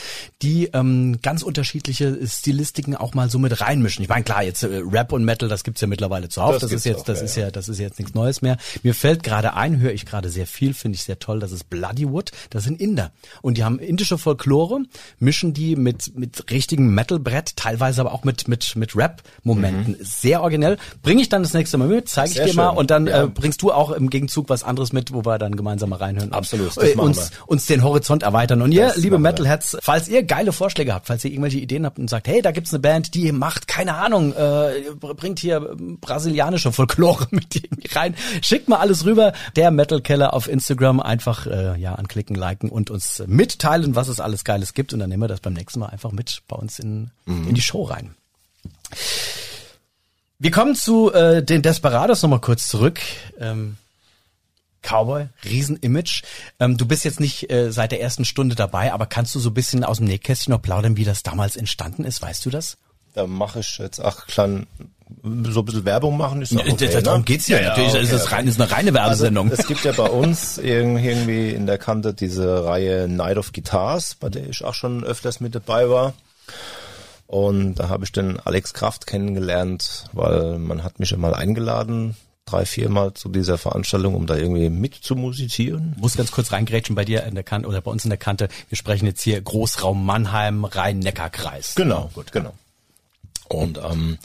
die 0.42 0.66
ähm, 0.74 1.20
ganz 1.22 1.42
unterschiedliche 1.42 2.18
Stilistiken 2.28 2.96
auch 2.96 3.14
mal 3.14 3.30
so 3.30 3.40
mit 3.40 3.62
reinmischen. 3.62 4.04
Ich 4.04 4.10
meine, 4.10 4.24
klar, 4.24 4.44
jetzt 4.44 4.64
äh, 4.64 4.82
Rap 4.86 5.12
und 5.12 5.26
Metal, 5.26 5.50
das 5.50 5.64
gibt's 5.64 5.82
ja 5.82 5.88
mittlerweile 5.88 6.30
zuhauf. 6.30 6.54
Das, 6.54 6.62
Das 6.62 6.72
ist 6.72 6.86
jetzt, 6.86 7.02
auch, 7.02 7.06
das 7.06 7.20
ja, 7.20 7.26
ist 7.26 7.36
ja. 7.36 7.52
das 7.52 7.70
ist 7.70 7.80
jetzt 7.80 8.00
nichts 8.00 8.14
Neues 8.14 8.42
mehr. 8.42 8.58
Mir 8.84 8.94
fällt 8.94 9.24
gerade 9.24 9.54
ein, 9.56 9.80
höre 9.80 9.92
ich 9.94 10.06
gerade 10.06 10.30
sehr 10.30 10.48
viel, 10.48 10.74
finde 10.74 10.96
ich 10.96 11.04
sehr 11.04 11.20
toll, 11.20 11.40
das 11.40 11.52
ist 11.52 11.70
Bloodywood. 11.70 12.32
Das 12.50 12.64
sind 12.64 12.80
Inder 12.80 13.12
und 13.42 13.58
die 13.58 13.64
haben 13.64 13.80
indische 13.80 14.18
Folklore, 14.18 14.82
mischen 15.20 15.54
die 15.54 15.76
mit 15.76 16.16
mit 16.16 16.52
richtigem 16.52 16.94
Metal-Brett, 16.94 17.56
teilweise 17.56 18.02
aber 18.02 18.14
auch 18.14 18.24
mit 18.24 18.48
mit 18.48 18.76
mit 18.76 18.96
Rap-Momenten. 18.96 19.98
Sehr 20.02 20.42
originell. 20.42 20.78
Bringe 21.02 21.22
ich 21.22 21.30
dann 21.30 21.44
das 21.44 21.54
nächste 21.54 21.78
Mal 21.78 21.88
mit, 21.88 22.10
zeige 22.10 22.32
ich 22.32 22.36
dir 22.36 22.54
mal 22.54 22.70
schön. 22.70 22.78
und 22.78 22.92
dann 22.92 23.08
Ja. 23.08 23.15
Äh, 23.24 23.28
bringst 23.28 23.62
du 23.62 23.72
auch 23.72 23.92
im 23.92 24.10
Gegenzug 24.10 24.50
was 24.50 24.64
anderes 24.64 24.94
mit, 24.94 25.14
wo 25.14 25.26
wir 25.26 25.38
dann 25.38 25.56
gemeinsam 25.56 25.90
mal 25.90 25.98
reinhören. 25.98 26.30
und, 26.30 26.36
Absolut, 26.36 26.76
das 26.76 26.78
äh, 26.78 26.96
machen 26.96 27.08
uns 27.08 27.32
uns 27.46 27.66
den 27.66 27.84
Horizont 27.84 28.24
erweitern. 28.24 28.62
Und 28.62 28.72
ihr, 28.72 28.88
Das 28.88 28.98
liebe. 28.98 29.20
Metalheads, 29.20 29.78
falls 29.82 30.08
ihr 30.08 30.24
geile 30.24 30.52
Vorschläge 30.52 30.94
habt, 30.94 31.08
falls 31.08 31.24
ihr 31.26 31.32
irgendwelche 31.32 31.60
Ideen 31.60 31.86
habt 31.86 32.00
und 32.00 32.10
sagt, 32.10 32.28
hey, 32.28 32.42
da 32.42 32.52
gibt's 32.52 32.74
eine 32.74 32.80
Band, 32.80 33.14
die 33.14 33.32
macht 33.32 33.68
keine 33.68 33.96
Ahnung, 33.96 34.34
äh, 34.34 34.82
bringt 35.00 35.40
hier 35.40 35.76
brasilianische 36.02 36.72
Folklore 36.72 37.28
mit 37.32 37.70
rein, 37.96 38.16
schickt 38.42 38.70
mal 38.70 38.78
alles 38.78 39.06
rüber. 39.06 39.34
Der 39.56 39.72
Metal 39.72 40.02
Keller 40.02 40.34
auf 40.34 40.48
Instagram 40.48 41.00
einfach 41.00 41.48
äh, 41.48 41.80
ja 41.80 41.96
anklicken, 41.96 42.36
liken 42.36 42.70
und 42.70 42.90
uns 42.90 43.24
mitteilen, 43.28 43.96
was 43.96 44.08
es 44.08 44.20
alles 44.20 44.44
Geiles 44.44 44.74
gibt 44.74 44.94
und 44.94 45.00
dann 45.00 45.10
nehmen 45.10 45.24
wir 45.24 45.28
das 45.28 45.40
beim 45.40 45.54
nächsten 45.54 45.80
Mal 45.80 45.88
einfach 45.88 46.12
mit 46.12 46.42
bei 46.48 46.56
uns 46.56 46.80
in 46.80 47.12
in 47.26 47.56
die 47.56 47.62
Show 47.62 47.84
rein. 47.84 48.16
Wir 50.38 50.52
kommen 50.52 50.76
zu 50.76 51.14
äh, 51.14 51.44
den 51.44 51.62
Desperados 51.62 52.22
nochmal 52.22 52.42
kurz 52.42 52.68
zurück. 52.68 53.00
Ähm, 53.40 53.78
Cowboy, 54.82 55.28
Riesenimage. 55.44 56.22
Ähm, 56.60 56.78
du 56.78 56.86
bist 56.86 57.06
jetzt 57.06 57.20
nicht 57.20 57.50
äh, 57.50 57.72
seit 57.72 57.92
der 57.92 58.02
ersten 58.02 58.26
Stunde 58.26 58.56
dabei, 58.56 58.94
aber 58.94 59.08
kannst 59.08 59.34
du 59.34 59.40
so 59.40 59.50
ein 59.50 59.54
bisschen 59.54 59.84
aus 59.84 59.98
dem 59.98 60.08
Nähkästchen 60.08 60.52
noch 60.52 60.62
plaudern, 60.62 60.98
wie 60.98 61.06
das 61.06 61.24
damals 61.24 61.56
entstanden 61.56 62.04
ist? 62.04 62.22
Weißt 62.22 62.46
du 62.46 62.50
das? 62.50 62.78
Da 63.16 63.26
mache 63.26 63.62
ich 63.62 63.78
jetzt 63.78 64.00
auch 64.00 64.28
klein, 64.28 64.68
so 65.24 65.62
ein 65.62 65.66
bisschen 65.66 65.86
Werbung 65.86 66.18
machen. 66.18 66.42
Ist 66.42 66.54
doch 66.54 66.68
okay, 66.68 67.02
Darum 67.02 67.22
ne? 67.22 67.26
geht's 67.26 67.48
ja, 67.48 67.62
natürlich. 67.62 67.92
okay, 67.94 68.04
ist 68.04 68.12
das 68.12 68.26
okay. 68.26 68.36
rein, 68.36 68.48
ist 68.48 68.60
eine 68.62 68.70
reine 68.70 68.94
Werbesendung. 68.94 69.50
Also, 69.50 69.62
es 69.62 69.68
gibt 69.68 69.86
ja 69.86 69.94
bei 69.94 70.10
uns 70.10 70.60
irg- 70.60 71.02
irgendwie 71.02 71.52
in 71.52 71.66
der 71.66 71.78
Kante 71.78 72.14
diese 72.14 72.66
Reihe 72.66 73.08
Night 73.08 73.38
of 73.38 73.54
Guitars, 73.54 74.16
bei 74.16 74.28
der 74.28 74.50
ich 74.50 74.64
auch 74.66 74.74
schon 74.74 75.06
öfters 75.06 75.40
mit 75.40 75.56
dabei 75.56 75.90
war. 75.90 76.14
Und 77.36 77.76
da 77.76 77.90
habe 77.90 78.06
ich 78.06 78.14
den 78.14 78.40
Alex 78.40 78.74
Kraft 78.74 79.08
kennengelernt, 79.08 80.06
weil 80.14 80.58
man 80.58 80.86
hat 80.86 81.00
mich 81.00 81.10
ja 81.10 81.18
mal 81.18 81.34
eingeladen, 81.34 82.16
drei, 82.46 82.66
viermal 82.66 83.14
zu 83.14 83.28
dieser 83.28 83.58
Veranstaltung, 83.58 84.16
um 84.16 84.26
da 84.26 84.38
irgendwie 84.38 84.70
mitzumusizieren. 84.70 85.98
muss 86.00 86.16
ganz 86.16 86.32
kurz 86.32 86.54
reingrätschen 86.54 86.96
bei 86.96 87.04
dir 87.04 87.26
in 87.26 87.36
der 87.36 87.44
Kante 87.44 87.68
oder 87.68 87.82
bei 87.82 87.92
uns 87.92 88.06
in 88.06 88.10
der 88.10 88.18
Kante. 88.18 88.48
Wir 88.70 88.78
sprechen 88.78 89.06
jetzt 89.06 89.22
hier 89.22 89.42
Großraum 89.42 90.06
Mannheim, 90.06 90.64
Rhein-Neckar-Kreis. 90.64 91.76
Genau, 91.76 92.10
gut, 92.14 92.32
genau. 92.32 92.54
Und 93.50 93.80
ähm, 93.80 94.18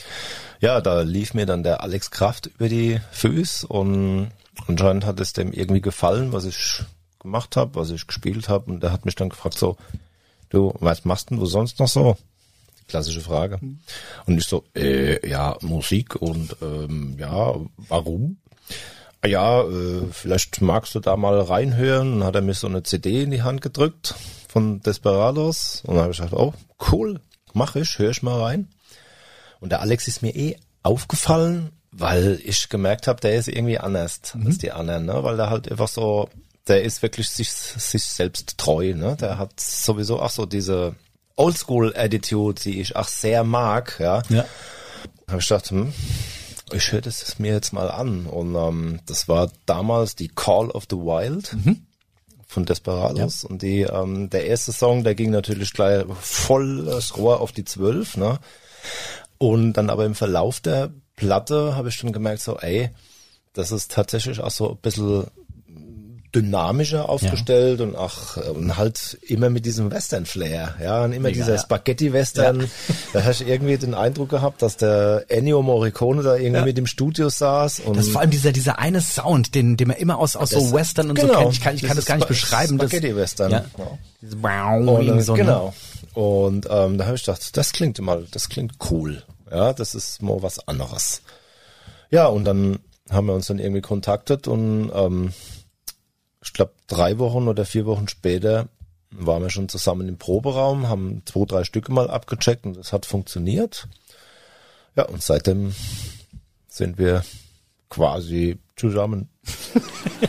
ja, 0.60 0.80
da 0.80 1.00
lief 1.00 1.34
mir 1.34 1.46
dann 1.46 1.64
der 1.64 1.82
Alex 1.82 2.12
Kraft 2.12 2.46
über 2.46 2.68
die 2.68 3.00
Füße 3.10 3.66
und 3.66 4.30
anscheinend 4.68 5.04
hat 5.04 5.18
es 5.18 5.32
dem 5.32 5.52
irgendwie 5.52 5.80
gefallen, 5.80 6.32
was 6.32 6.44
ich 6.44 6.84
gemacht 7.18 7.56
habe, 7.56 7.74
was 7.74 7.90
ich 7.90 8.06
gespielt 8.06 8.48
habe. 8.48 8.70
Und 8.70 8.84
der 8.84 8.92
hat 8.92 9.04
mich 9.04 9.16
dann 9.16 9.30
gefragt 9.30 9.58
so, 9.58 9.76
du, 10.50 10.72
was 10.78 11.04
machst 11.04 11.30
denn 11.30 11.38
du 11.38 11.46
sonst 11.46 11.80
noch 11.80 11.88
so? 11.88 12.16
Klassische 12.90 13.20
Frage. 13.20 13.60
Und 14.26 14.38
ich 14.38 14.46
so, 14.46 14.64
äh, 14.74 15.26
ja, 15.28 15.56
Musik 15.60 16.16
und 16.16 16.56
ähm, 16.60 17.16
ja, 17.18 17.54
warum? 17.88 18.38
Ja, 19.24 19.62
äh, 19.62 20.06
vielleicht 20.10 20.60
magst 20.60 20.96
du 20.96 21.00
da 21.00 21.16
mal 21.16 21.40
reinhören. 21.40 22.14
Und 22.14 22.18
dann 22.20 22.26
hat 22.26 22.34
er 22.34 22.42
mir 22.42 22.54
so 22.54 22.66
eine 22.66 22.82
CD 22.82 23.22
in 23.22 23.30
die 23.30 23.42
Hand 23.42 23.60
gedrückt 23.62 24.16
von 24.48 24.80
Desperados. 24.80 25.82
Und 25.86 25.94
dann 25.94 26.02
habe 26.02 26.12
ich 26.12 26.18
gesagt, 26.18 26.34
oh, 26.34 26.52
cool, 26.90 27.20
mach 27.52 27.76
ich, 27.76 27.98
höre 27.98 28.10
ich 28.10 28.24
mal 28.24 28.40
rein. 28.40 28.68
Und 29.60 29.70
der 29.70 29.82
Alex 29.82 30.08
ist 30.08 30.22
mir 30.22 30.34
eh 30.34 30.56
aufgefallen, 30.82 31.70
weil 31.92 32.40
ich 32.44 32.68
gemerkt 32.68 33.06
habe, 33.06 33.20
der 33.20 33.36
ist 33.36 33.46
irgendwie 33.46 33.78
anders 33.78 34.20
als 34.44 34.58
die 34.58 34.72
anderen, 34.72 35.06
ne? 35.06 35.22
Weil 35.22 35.36
der 35.36 35.50
halt 35.50 35.70
einfach 35.70 35.88
so, 35.88 36.28
der 36.66 36.82
ist 36.82 37.02
wirklich 37.02 37.28
sich, 37.28 37.52
sich 37.52 38.04
selbst 38.04 38.58
treu, 38.58 38.94
ne? 38.94 39.16
Der 39.20 39.38
hat 39.38 39.60
sowieso 39.60 40.20
auch 40.20 40.30
so 40.30 40.46
diese 40.46 40.96
Oldschool-Attitude, 41.40 42.60
die 42.62 42.80
ich 42.80 42.96
auch 42.96 43.08
sehr 43.08 43.44
mag, 43.44 43.96
ja. 43.98 44.22
Ja. 44.28 44.44
habe 45.28 45.40
ich 45.40 45.48
gedacht, 45.48 45.70
hm, 45.70 45.92
ich 46.72 46.92
höre 46.92 47.00
das 47.00 47.38
mir 47.38 47.52
jetzt 47.52 47.72
mal 47.72 47.90
an. 47.90 48.26
Und 48.26 48.54
ähm, 48.54 49.00
das 49.06 49.28
war 49.28 49.50
damals 49.66 50.16
die 50.16 50.28
Call 50.28 50.70
of 50.70 50.84
the 50.90 50.96
Wild 50.96 51.56
von 52.46 52.64
Desperados. 52.64 53.44
Und 53.44 53.62
die, 53.62 53.82
ähm, 53.82 54.28
der 54.28 54.46
erste 54.46 54.72
Song, 54.72 55.04
der 55.04 55.14
ging 55.14 55.30
natürlich 55.30 55.72
gleich 55.72 56.04
voll 56.20 56.84
das 56.84 57.16
Rohr 57.16 57.40
auf 57.40 57.52
die 57.52 57.64
Zwölf. 57.64 58.16
Ne? 58.16 58.38
Und 59.38 59.74
dann 59.74 59.88
aber 59.88 60.04
im 60.04 60.14
Verlauf 60.14 60.60
der 60.60 60.90
Platte 61.16 61.76
habe 61.76 61.88
ich 61.88 61.94
schon 61.94 62.12
gemerkt, 62.12 62.42
so, 62.42 62.58
ey, 62.58 62.90
das 63.52 63.72
ist 63.72 63.92
tatsächlich 63.92 64.40
auch 64.40 64.50
so 64.50 64.70
ein 64.70 64.76
bisschen 64.76 65.26
dynamischer 66.34 67.08
aufgestellt 67.08 67.80
und 67.80 67.96
auch 67.96 68.36
und 68.36 68.76
halt 68.76 69.18
immer 69.22 69.50
mit 69.50 69.66
diesem 69.66 69.90
Western-Flair, 69.90 70.76
ja, 70.82 71.04
und 71.04 71.12
immer 71.12 71.28
Mega, 71.28 71.40
dieser 71.40 71.54
ja. 71.56 71.60
Spaghetti-Western. 71.60 72.70
Da 73.12 73.24
hast 73.24 73.40
du 73.40 73.44
irgendwie 73.44 73.76
den 73.78 73.94
Eindruck 73.94 74.28
gehabt, 74.28 74.62
dass 74.62 74.76
der 74.76 75.24
Ennio 75.28 75.62
Morricone 75.62 76.22
da 76.22 76.36
irgendwie 76.36 76.58
Ja. 76.60 76.64
mit 76.64 76.78
im 76.78 76.86
Studio 76.86 77.28
saß 77.28 77.80
und 77.80 77.96
Das 77.96 78.06
ist 78.06 78.12
vor 78.12 78.20
allem 78.20 78.30
dieser, 78.30 78.52
dieser 78.52 78.78
eine 78.78 79.00
Sound, 79.00 79.54
den, 79.54 79.76
den 79.76 79.88
man 79.88 79.96
immer 79.96 80.18
aus, 80.18 80.36
aus 80.36 80.50
so 80.50 80.60
Das- 80.60 80.72
Western 80.72 81.10
und 81.10 81.18
so 81.18 81.26
genau. 81.26 81.40
kennt. 81.40 81.52
Ich 81.54 81.60
kann, 81.60 81.74
ich 81.74 81.82
kann 81.82 81.96
das 81.96 82.04
gar 82.06 82.16
nicht 82.16 82.28
beschreiben. 82.28 82.78
Das, 82.78 82.90
Spaghetti-Western. 82.90 83.50
Ja. 83.50 83.64
Ja. 83.78 84.74
Und, 84.76 85.22
so, 85.22 85.32
ne? 85.34 85.38
genau. 85.42 85.74
Und 86.14 86.66
ähm, 86.70 86.98
da 86.98 87.06
habe 87.06 87.16
ich 87.16 87.24
gedacht, 87.24 87.56
das 87.56 87.72
klingt 87.72 87.98
mal, 88.00 88.26
das 88.30 88.48
klingt 88.48 88.72
cool. 88.90 89.22
Ja, 89.50 89.72
das 89.72 89.94
ist 89.94 90.22
mal 90.22 90.42
was 90.42 90.66
anderes. 90.68 91.22
Ja, 92.10 92.26
und 92.26 92.44
dann 92.44 92.78
haben 93.10 93.26
wir 93.26 93.34
uns 93.34 93.46
dann 93.46 93.58
irgendwie 93.58 93.80
kontaktet 93.80 94.46
und 94.46 94.90
ähm, 94.94 95.32
ich 96.42 96.52
glaube 96.52 96.72
drei 96.86 97.18
Wochen 97.18 97.48
oder 97.48 97.64
vier 97.64 97.86
Wochen 97.86 98.08
später 98.08 98.68
waren 99.10 99.42
wir 99.42 99.50
schon 99.50 99.68
zusammen 99.68 100.08
im 100.08 100.18
Proberaum, 100.18 100.88
haben 100.88 101.22
zwei, 101.26 101.44
drei 101.44 101.64
Stücke 101.64 101.92
mal 101.92 102.10
abgecheckt 102.10 102.64
und 102.64 102.76
das 102.76 102.92
hat 102.92 103.06
funktioniert. 103.06 103.88
Ja, 104.96 105.04
und 105.06 105.22
seitdem 105.22 105.74
sind 106.68 106.98
wir 106.98 107.24
quasi 107.88 108.58
zusammen. 108.76 109.28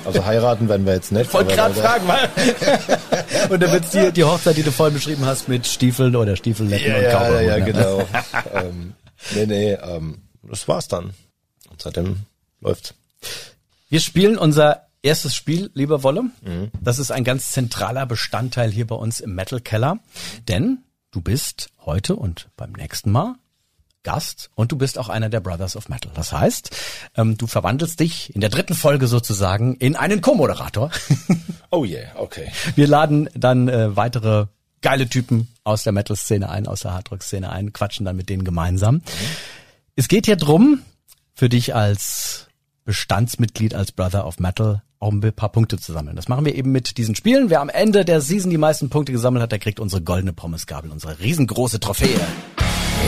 Also 0.05 0.25
heiraten 0.25 0.69
werden 0.69 0.85
wir 0.85 0.93
jetzt 0.93 1.11
nicht. 1.11 1.27
Ich 1.27 1.33
wollte 1.33 1.53
gerade 1.53 1.73
fragen, 1.73 2.07
weil. 2.07 2.29
und 3.49 3.61
dann 3.61 3.71
wird's 3.73 3.91
die, 3.91 4.09
die 4.13 4.23
Hochzeit, 4.23 4.55
die 4.55 4.63
du 4.63 4.71
vorhin 4.71 4.93
beschrieben 4.93 5.25
hast, 5.25 5.49
mit 5.49 5.67
Stiefeln 5.67 6.15
oder 6.15 6.37
Stiefelnetten 6.37 6.87
Ja, 6.87 6.95
und 6.95 7.03
ja, 7.03 7.09
ja, 7.09 7.19
Cowboy. 7.19 7.45
ja, 7.45 7.57
ne? 7.57 7.65
genau. 7.65 8.07
ähm, 8.53 8.93
nee, 9.35 9.45
nee, 9.45 9.73
ähm, 9.73 10.21
das 10.43 10.65
war's 10.69 10.87
dann. 10.87 11.13
Und 11.69 11.81
seitdem 11.81 12.21
läuft. 12.61 12.95
Wir 13.89 13.99
spielen 13.99 14.37
unser 14.37 14.87
erstes 15.03 15.35
Spiel, 15.35 15.71
lieber 15.73 16.03
Wolle. 16.03 16.23
Mhm. 16.41 16.71
Das 16.81 16.99
ist 16.99 17.11
ein 17.11 17.23
ganz 17.23 17.51
zentraler 17.51 18.05
Bestandteil 18.05 18.71
hier 18.71 18.87
bei 18.87 18.95
uns 18.95 19.19
im 19.19 19.35
Metal 19.35 19.59
Keller. 19.59 19.99
Denn 20.47 20.79
du 21.11 21.21
bist 21.21 21.69
heute 21.85 22.15
und 22.15 22.49
beim 22.57 22.71
nächsten 22.71 23.11
Mal 23.11 23.35
Gast 24.03 24.49
und 24.55 24.71
du 24.71 24.77
bist 24.77 24.97
auch 24.97 25.09
einer 25.09 25.29
der 25.29 25.41
Brothers 25.41 25.75
of 25.75 25.87
Metal. 25.87 26.11
Das 26.15 26.31
heißt, 26.31 26.75
ähm, 27.17 27.37
du 27.37 27.45
verwandelst 27.45 27.99
dich 27.99 28.33
in 28.33 28.41
der 28.41 28.49
dritten 28.49 28.73
Folge 28.73 29.07
sozusagen 29.07 29.75
in 29.75 29.95
einen 29.95 30.21
Co-Moderator. 30.21 30.91
Oh 31.73 31.85
yeah, 31.85 32.03
okay. 32.17 32.51
Wir 32.75 32.85
laden 32.85 33.29
dann 33.33 33.69
äh, 33.69 33.95
weitere 33.95 34.47
geile 34.81 35.07
Typen 35.07 35.47
aus 35.63 35.83
der 35.83 35.93
Metal-Szene 35.93 36.49
ein, 36.49 36.67
aus 36.67 36.81
der 36.81 36.91
Hardrock-Szene 36.91 37.49
ein, 37.49 37.71
quatschen 37.71 38.05
dann 38.05 38.17
mit 38.17 38.27
denen 38.27 38.43
gemeinsam. 38.43 39.01
Es 39.95 40.09
geht 40.09 40.25
hier 40.25 40.35
drum, 40.35 40.81
für 41.33 41.47
dich 41.47 41.73
als 41.73 42.47
Bestandsmitglied, 42.85 43.75
als 43.75 43.91
Brother 43.91 44.25
of 44.25 44.39
Metal, 44.39 44.81
auch 44.99 45.11
ein 45.11 45.21
paar 45.33 45.51
Punkte 45.51 45.77
zu 45.77 45.93
sammeln. 45.93 46.15
Das 46.15 46.27
machen 46.27 46.45
wir 46.45 46.55
eben 46.55 46.71
mit 46.71 46.97
diesen 46.97 47.15
Spielen. 47.15 47.49
Wer 47.49 47.61
am 47.61 47.69
Ende 47.69 48.05
der 48.05 48.21
Season 48.21 48.51
die 48.51 48.57
meisten 48.57 48.89
Punkte 48.89 49.11
gesammelt 49.11 49.43
hat, 49.43 49.51
der 49.51 49.59
kriegt 49.59 49.79
unsere 49.79 50.01
goldene 50.01 50.33
Pommesgabel, 50.33 50.91
unsere 50.91 51.19
riesengroße 51.19 51.79
Trophäe. 51.79 52.19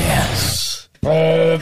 Yes. 0.07 0.89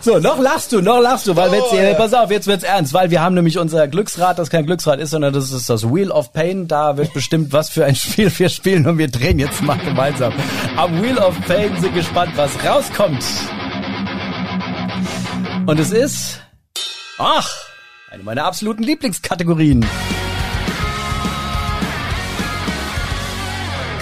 So, 0.00 0.18
noch 0.18 0.40
lachst 0.40 0.72
du, 0.72 0.80
noch 0.80 1.00
lachst 1.00 1.28
du, 1.28 1.36
weil 1.36 1.54
jetzt, 1.54 1.72
äh, 1.74 1.94
pass 1.94 2.12
auf, 2.12 2.28
jetzt 2.28 2.48
wird's 2.48 2.64
ernst, 2.64 2.92
weil 2.92 3.12
wir 3.12 3.20
haben 3.20 3.36
nämlich 3.36 3.56
unser 3.56 3.86
Glücksrad, 3.86 4.36
das 4.36 4.50
kein 4.50 4.66
Glücksrad 4.66 4.98
ist, 4.98 5.10
sondern 5.10 5.32
das 5.32 5.52
ist 5.52 5.70
das 5.70 5.84
Wheel 5.84 6.10
of 6.10 6.32
Pain. 6.32 6.66
Da 6.66 6.96
wird 6.96 7.14
bestimmt, 7.14 7.52
was 7.52 7.70
für 7.70 7.84
ein 7.84 7.94
Spiel 7.94 8.32
wir 8.36 8.48
spielen 8.48 8.84
und 8.88 8.98
wir 8.98 9.06
drehen 9.06 9.38
jetzt 9.38 9.62
mal 9.62 9.78
gemeinsam. 9.78 10.32
Am 10.76 11.00
Wheel 11.00 11.18
of 11.18 11.40
Pain 11.46 11.80
sind 11.80 11.94
gespannt, 11.94 12.32
was 12.34 12.50
rauskommt. 12.64 13.22
Und 15.64 15.78
es 15.78 15.92
ist, 15.92 16.40
ach, 17.18 17.48
eine 18.10 18.24
meiner 18.24 18.44
absoluten 18.44 18.82
Lieblingskategorien. 18.82 19.86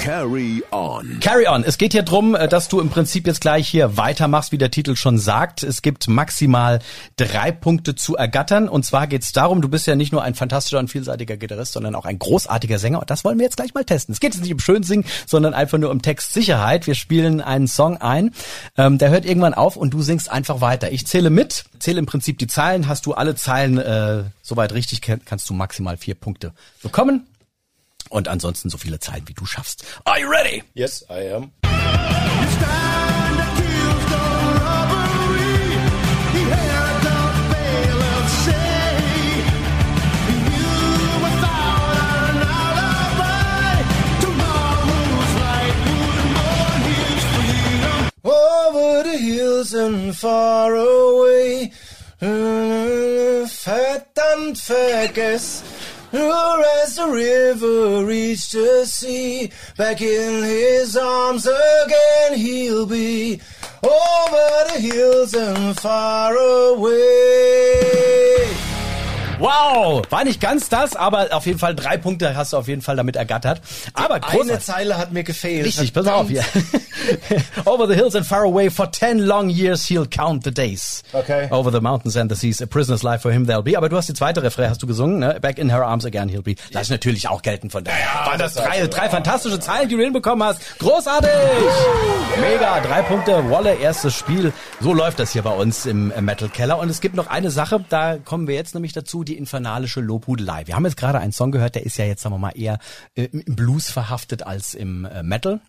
Carry 0.01 0.65
on. 0.73 1.19
Carry 1.21 1.47
on. 1.47 1.63
Es 1.63 1.77
geht 1.77 1.93
hier 1.93 2.03
drum, 2.03 2.35
äh, 2.35 2.49
dass 2.49 2.69
du 2.69 2.81
im 2.81 2.89
Prinzip 2.89 3.27
jetzt 3.27 3.43
gleich 3.43 3.69
hier 3.69 3.99
weitermachst, 3.99 4.51
wie 4.51 4.57
der 4.57 4.71
Titel 4.71 4.97
schon 4.97 5.19
sagt. 5.19 5.63
Es 5.63 5.83
gibt 5.83 6.09
maximal 6.09 6.79
drei 7.17 7.53
Punkte 7.53 7.95
zu 7.95 8.17
ergattern. 8.17 8.67
Und 8.71 8.87
zwar 8.87 9.07
geht 9.07 9.23
es 9.23 9.33
darum, 9.33 9.61
du 9.61 9.69
bist 9.69 9.87
ja 9.87 9.97
nicht 9.97 10.11
nur 10.11 10.23
ein 10.23 10.35
fantastischer 10.35 10.79
und 10.79 10.89
vielseitiger 10.89 11.37
Gitarrist, 11.37 11.75
sondern 11.75 11.95
auch 11.95 12.07
ein 12.07 12.19
großartiger 12.19 12.79
Sänger. 12.79 13.01
Und 13.01 13.11
das 13.11 13.25
wollen 13.25 13.37
wir 13.39 13.45
jetzt 13.45 13.59
gleich 13.59 13.75
mal 13.75 13.85
testen. 13.85 14.15
Es 14.15 14.21
geht 14.21 14.33
jetzt 14.35 14.43
nicht 14.43 14.55
um 14.55 14.59
Schönsingen, 14.59 15.05
sondern 15.27 15.53
einfach 15.53 15.77
nur 15.77 15.91
um 15.91 16.01
Textsicherheit. 16.01 16.87
Wir 16.87 16.95
spielen 16.95 17.43
einen 17.43 17.69
Song 17.69 17.99
ein, 17.99 18.31
ähm, 18.79 18.97
der 18.97 19.11
hört 19.11 19.27
irgendwann 19.27 19.53
auf 19.55 19.77
und 19.77 19.91
du 19.93 20.01
singst 20.01 20.31
einfach 20.31 20.63
weiter. 20.63 20.91
Ich 20.93 21.07
zähle 21.07 21.29
mit, 21.29 21.65
zähle 21.79 21.99
im 21.99 22.07
Prinzip 22.07 22.39
die 22.39 22.47
Zeilen. 22.47 22.89
Hast 22.89 23.05
du 23.05 23.13
alle 23.13 23.35
Zeilen 23.35 23.77
äh, 23.77 24.25
soweit 24.41 24.73
richtig, 24.73 25.03
kann- 25.03 25.21
kannst 25.27 25.51
du 25.51 25.55
maximal 25.55 25.99
vier 25.99 26.15
Punkte 26.15 26.53
bekommen. 26.83 27.27
Und 28.11 28.27
ansonsten 28.29 28.69
so 28.69 28.77
viele 28.77 28.99
Zeilen, 28.99 29.27
wie 29.29 29.35
du 29.35 29.47
schaffst. 29.47 29.85
Are 30.05 30.21
you 30.21 30.29
ready? 30.29 30.63
Yes, 30.75 31.05
I 31.09 31.33
am. 31.33 31.53
Over 48.23 49.05
the 49.05 49.17
hills 49.17 49.73
and 49.73 50.15
far 50.17 50.75
away, 50.75 51.71
verdammt 53.47 54.59
vergess. 54.59 55.63
Nur 56.13 56.65
as 56.83 56.97
the 56.97 57.07
river 57.07 58.05
reached 58.05 58.53
the 58.53 58.85
sea, 58.85 59.53
back 59.77 60.01
in 60.01 60.43
his 60.43 60.97
arms 60.97 61.47
again 61.47 62.35
he'll 62.35 62.87
be. 62.87 63.41
Over 63.83 64.65
the 64.73 64.81
hills 64.81 65.35
and 65.35 65.79
far 65.79 66.35
away. 66.35 67.71
Wow, 69.41 70.03
war 70.11 70.25
nicht 70.25 70.41
ganz 70.41 70.69
das, 70.69 70.95
aber 70.97 71.29
auf 71.33 71.47
jeden 71.47 71.59
Fall 71.59 71.75
drei 71.75 71.97
Punkte 71.97 72.37
hast 72.37 72.53
du 72.53 72.59
auf 72.59 72.69
jeden 72.69 72.83
Fall 72.83 72.97
damit 72.97 73.17
ergattert. 73.17 73.61
Aber 73.95 74.15
Eine 74.15 74.21
großartig. 74.23 74.65
Zeile 74.67 74.99
hat 74.99 75.13
mir 75.13 75.25
gefehlt. 75.25 75.67
Richtig, 75.67 75.93
pass 75.93 76.07
auf 76.07 76.29
hier. 76.29 76.45
Over 77.65 77.87
the 77.89 77.95
hills 77.95 78.15
and 78.15 78.27
far 78.27 78.43
away, 78.45 78.71
for 78.71 78.91
ten 78.91 79.19
long 79.19 79.49
years 79.49 79.87
he'll 79.87 80.07
count 80.07 80.45
the 80.45 80.51
days. 80.51 81.03
Okay. 81.13 81.49
Over 81.51 81.73
the 81.73 81.81
mountains 81.81 82.17
and 82.17 82.31
the 82.31 82.37
seas, 82.37 82.61
a 82.61 82.67
prisoner's 82.67 83.03
life 83.03 83.23
for 83.23 83.33
him 83.33 83.47
there'll 83.47 83.63
be. 83.63 83.77
Aber 83.77 83.89
du 83.89 83.97
hast 83.97 84.09
die 84.09 84.15
zweite 84.15 84.43
Refrain, 84.43 84.69
hast 84.71 84.83
du 84.83 84.87
gesungen, 84.87 85.19
ne? 85.19 85.39
Back 85.41 85.59
in 85.59 85.71
her 85.71 85.85
arms 85.85 86.05
again 86.05 86.29
he'll 86.29 86.43
be. 86.43 86.55
Lass 86.73 86.85
ich 86.85 86.91
natürlich 86.91 87.29
auch 87.29 87.43
gelten 87.43 87.71
von 87.71 87.83
daher. 87.85 88.27
Waren 88.27 88.39
das 88.39 88.55
das 88.55 88.65
drei, 88.65 88.87
drei 88.87 89.09
fantastische 89.09 89.59
Zeilen, 89.59 89.89
die 89.89 89.97
du 89.97 90.03
hinbekommen 90.03 90.47
hast. 90.47 90.61
Großartig! 90.79 91.31
Mega, 92.41 92.81
drei 92.81 93.03
Punkte, 93.03 93.49
Wolle, 93.49 93.75
erstes 93.75 94.15
Spiel. 94.15 94.53
So 94.81 94.93
läuft 94.93 95.19
das 95.19 95.33
hier 95.33 95.43
bei 95.43 95.53
uns 95.53 95.87
im 95.87 96.13
Metal 96.21 96.49
Keller. 96.49 96.79
Und 96.79 96.89
es 96.91 97.01
gibt 97.01 97.15
noch 97.15 97.27
eine 97.29 97.51
Sache, 97.51 97.85
da 97.89 98.17
kommen 98.19 98.47
wir 98.47 98.55
jetzt 98.55 98.75
nämlich 98.75 98.93
dazu, 98.93 99.25
die 99.31 99.39
infernalische 99.39 100.01
Lobhudelei. 100.01 100.67
Wir 100.67 100.75
haben 100.75 100.85
jetzt 100.85 100.97
gerade 100.97 101.19
einen 101.19 101.33
Song 101.33 101.53
gehört, 101.53 101.77
der 101.77 101.87
ist 101.87 101.97
ja 101.97 102.05
jetzt, 102.05 102.23
sagen 102.23 102.35
wir 102.35 102.39
mal, 102.39 102.51
eher 102.51 102.79
äh, 103.15 103.25
im 103.25 103.57
Blues 103.57 103.91
verhaftet 103.91 104.43
als 104.43 104.75
im 104.75 105.05
äh, 105.05 105.23
Metal. 105.23 105.61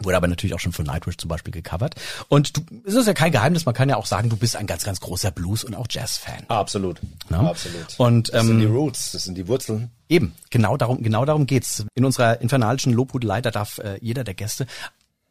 Wurde 0.00 0.16
aber 0.16 0.26
natürlich 0.26 0.54
auch 0.54 0.60
schon 0.60 0.72
von 0.72 0.86
Nightwish 0.86 1.16
zum 1.18 1.28
Beispiel 1.28 1.52
gecovert. 1.52 1.94
Und 2.28 2.56
du, 2.56 2.62
es 2.84 2.94
ist 2.94 3.06
ja 3.06 3.14
kein 3.14 3.30
Geheimnis, 3.30 3.64
man 3.64 3.74
kann 3.74 3.88
ja 3.88 3.96
auch 3.96 4.06
sagen, 4.06 4.28
du 4.28 4.36
bist 4.36 4.56
ein 4.56 4.66
ganz, 4.66 4.82
ganz 4.82 5.00
großer 5.00 5.30
Blues- 5.30 5.62
und 5.62 5.74
auch 5.76 5.86
Jazz-Fan. 5.88 6.44
Absolut. 6.48 7.00
Ja. 7.30 7.40
Absolut. 7.40 7.94
Und, 7.98 8.32
das 8.32 8.44
sind 8.44 8.58
die 8.58 8.64
ähm, 8.64 8.74
Roots, 8.74 9.12
das 9.12 9.24
sind 9.24 9.36
die 9.36 9.46
Wurzeln. 9.46 9.90
Eben, 10.08 10.34
genau 10.50 10.76
darum, 10.76 11.02
genau 11.02 11.24
darum 11.24 11.46
geht's. 11.46 11.84
In 11.94 12.04
unserer 12.04 12.40
infernalischen 12.40 12.92
Lobhudelei, 12.92 13.40
da 13.40 13.52
darf 13.52 13.78
äh, 13.78 13.98
jeder 14.00 14.24
der 14.24 14.34
Gäste 14.34 14.66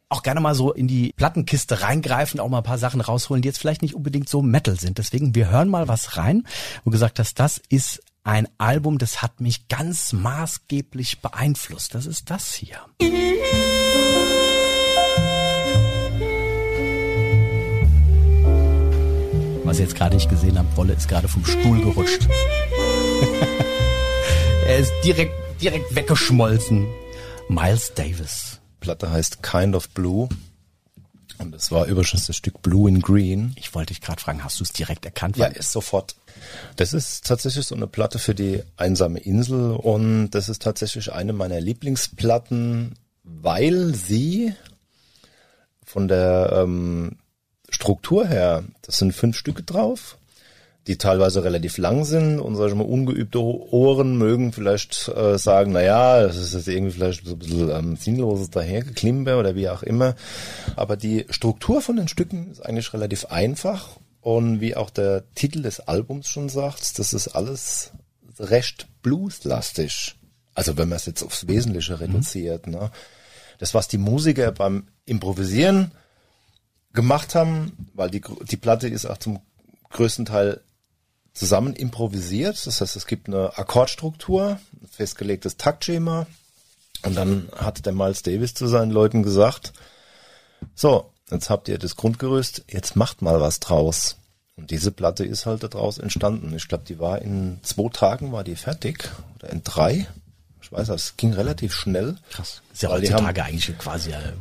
auch 0.08 0.22
gerne 0.22 0.40
mal 0.40 0.54
so 0.54 0.72
in 0.72 0.86
die 0.86 1.12
Plattenkiste 1.16 1.82
reingreifen, 1.82 2.40
auch 2.40 2.48
mal 2.48 2.58
ein 2.58 2.64
paar 2.64 2.78
Sachen 2.78 3.00
rausholen, 3.00 3.42
die 3.42 3.48
jetzt 3.48 3.58
vielleicht 3.58 3.82
nicht 3.82 3.94
unbedingt 3.94 4.28
so 4.28 4.42
Metal 4.42 4.78
sind. 4.78 4.98
Deswegen, 4.98 5.34
wir 5.34 5.50
hören 5.50 5.68
mal 5.68 5.88
was 5.88 6.16
rein, 6.16 6.46
wo 6.84 6.90
gesagt 6.90 7.18
hast, 7.18 7.40
das 7.40 7.60
ist 7.68 8.02
ein 8.22 8.48
Album, 8.58 8.98
das 8.98 9.22
hat 9.22 9.40
mich 9.40 9.68
ganz 9.68 10.12
maßgeblich 10.12 11.20
beeinflusst. 11.20 11.94
Das 11.94 12.06
ist 12.06 12.30
das 12.30 12.54
hier. 12.54 12.76
Was 19.64 19.78
ihr 19.78 19.84
jetzt 19.84 19.96
gerade 19.96 20.14
nicht 20.14 20.30
gesehen 20.30 20.58
habt, 20.58 20.76
Wolle 20.76 20.94
ist 20.94 21.08
gerade 21.08 21.28
vom 21.28 21.44
Stuhl 21.44 21.82
gerutscht. 21.82 22.28
er 24.66 24.78
ist 24.78 24.92
direkt, 25.04 25.34
direkt 25.60 25.94
weggeschmolzen. 25.94 26.86
Miles 27.48 27.92
Davis. 27.94 28.60
Platte 28.84 29.10
heißt 29.10 29.42
Kind 29.42 29.74
of 29.74 29.88
Blue. 29.90 30.28
Und 31.38 31.54
es 31.54 31.72
war 31.72 31.86
übrigens 31.86 32.26
das 32.26 32.36
Stück 32.36 32.60
Blue 32.60 32.86
in 32.86 33.00
Green. 33.00 33.54
Ich 33.56 33.74
wollte 33.74 33.94
dich 33.94 34.02
gerade 34.02 34.20
fragen, 34.20 34.44
hast 34.44 34.60
du 34.60 34.62
es 34.62 34.74
direkt 34.74 35.06
erkannt? 35.06 35.38
Ja, 35.38 35.46
ist 35.46 35.72
sofort. 35.72 36.16
Das 36.76 36.92
ist 36.92 37.26
tatsächlich 37.26 37.66
so 37.66 37.74
eine 37.74 37.86
Platte 37.86 38.18
für 38.18 38.34
die 38.34 38.62
einsame 38.76 39.20
Insel 39.20 39.70
und 39.72 40.32
das 40.32 40.50
ist 40.50 40.60
tatsächlich 40.60 41.12
eine 41.12 41.32
meiner 41.32 41.62
Lieblingsplatten, 41.62 42.96
weil 43.22 43.94
sie 43.94 44.52
von 45.82 46.06
der 46.06 46.52
ähm, 46.52 47.16
Struktur 47.70 48.26
her, 48.26 48.64
das 48.82 48.98
sind 48.98 49.12
fünf 49.12 49.38
Stücke 49.38 49.62
drauf, 49.62 50.18
die 50.86 50.98
teilweise 50.98 51.44
relativ 51.44 51.78
lang 51.78 52.04
sind 52.04 52.38
und 52.40 52.56
sag 52.56 52.68
ich 52.68 52.74
mal, 52.74 52.84
ungeübte 52.84 53.40
Ohren 53.40 54.18
mögen 54.18 54.52
vielleicht 54.52 55.08
äh, 55.08 55.38
sagen, 55.38 55.72
na 55.72 55.82
ja, 55.82 56.22
das 56.22 56.36
ist 56.36 56.52
jetzt 56.52 56.68
irgendwie 56.68 56.92
vielleicht 56.92 57.24
so 57.24 57.32
ein 57.32 57.38
bisschen 57.38 57.70
ähm, 57.70 57.96
sinnloses 57.96 58.50
Dahergeklimper 58.50 59.38
oder 59.38 59.54
wie 59.54 59.68
auch 59.70 59.82
immer. 59.82 60.14
Aber 60.76 60.96
die 60.96 61.24
Struktur 61.30 61.80
von 61.80 61.96
den 61.96 62.08
Stücken 62.08 62.50
ist 62.50 62.60
eigentlich 62.60 62.92
relativ 62.92 63.26
einfach 63.26 63.96
und 64.20 64.60
wie 64.60 64.76
auch 64.76 64.90
der 64.90 65.24
Titel 65.34 65.62
des 65.62 65.80
Albums 65.80 66.28
schon 66.28 66.50
sagt, 66.50 66.98
das 66.98 67.14
ist 67.14 67.28
alles 67.28 67.92
recht 68.38 68.86
blueslastig. 69.02 70.16
Also 70.54 70.76
wenn 70.76 70.88
man 70.88 70.96
es 70.96 71.06
jetzt 71.06 71.22
aufs 71.22 71.48
Wesentliche 71.48 71.98
reduziert. 71.98 72.66
Ne? 72.66 72.90
Das, 73.58 73.72
was 73.72 73.88
die 73.88 73.98
Musiker 73.98 74.52
beim 74.52 74.88
Improvisieren 75.06 75.92
gemacht 76.92 77.34
haben, 77.34 77.88
weil 77.94 78.10
die, 78.10 78.22
die 78.50 78.56
Platte 78.56 78.88
ist 78.88 79.06
auch 79.06 79.18
zum 79.18 79.40
größten 79.90 80.26
Teil 80.26 80.60
zusammen 81.34 81.74
improvisiert. 81.74 82.66
Das 82.66 82.80
heißt, 82.80 82.96
es 82.96 83.06
gibt 83.06 83.28
eine 83.28 83.58
Akkordstruktur, 83.58 84.58
ein 84.80 84.88
festgelegtes 84.88 85.56
Taktschema. 85.56 86.26
Und 87.04 87.16
dann 87.16 87.48
hat 87.54 87.84
der 87.84 87.92
Miles 87.92 88.22
Davis 88.22 88.54
zu 88.54 88.66
seinen 88.66 88.90
Leuten 88.90 89.22
gesagt, 89.22 89.72
so, 90.74 91.10
jetzt 91.30 91.50
habt 91.50 91.68
ihr 91.68 91.78
das 91.78 91.96
Grundgerüst, 91.96 92.64
jetzt 92.68 92.96
macht 92.96 93.20
mal 93.20 93.40
was 93.40 93.60
draus. 93.60 94.16
Und 94.56 94.70
diese 94.70 94.92
Platte 94.92 95.24
ist 95.24 95.46
halt 95.46 95.64
daraus 95.64 95.98
entstanden. 95.98 96.54
Ich 96.54 96.68
glaube, 96.68 96.84
die 96.84 97.00
war 97.00 97.20
in 97.20 97.58
zwei 97.62 97.88
Tagen 97.90 98.32
war 98.32 98.44
die 98.44 98.56
fertig 98.56 99.10
oder 99.34 99.50
in 99.50 99.64
drei. 99.64 100.06
Weiß, 100.74 100.88
es 100.88 101.16
ging 101.16 101.32
relativ 101.32 101.72
schnell. 101.72 102.16
Krass. 102.30 102.62
Ist 102.72 102.82
ja 102.82 102.90
heutzutage 102.90 103.44
eigentlich 103.44 103.78
quasi 103.78 104.10
äh, 104.10 104.32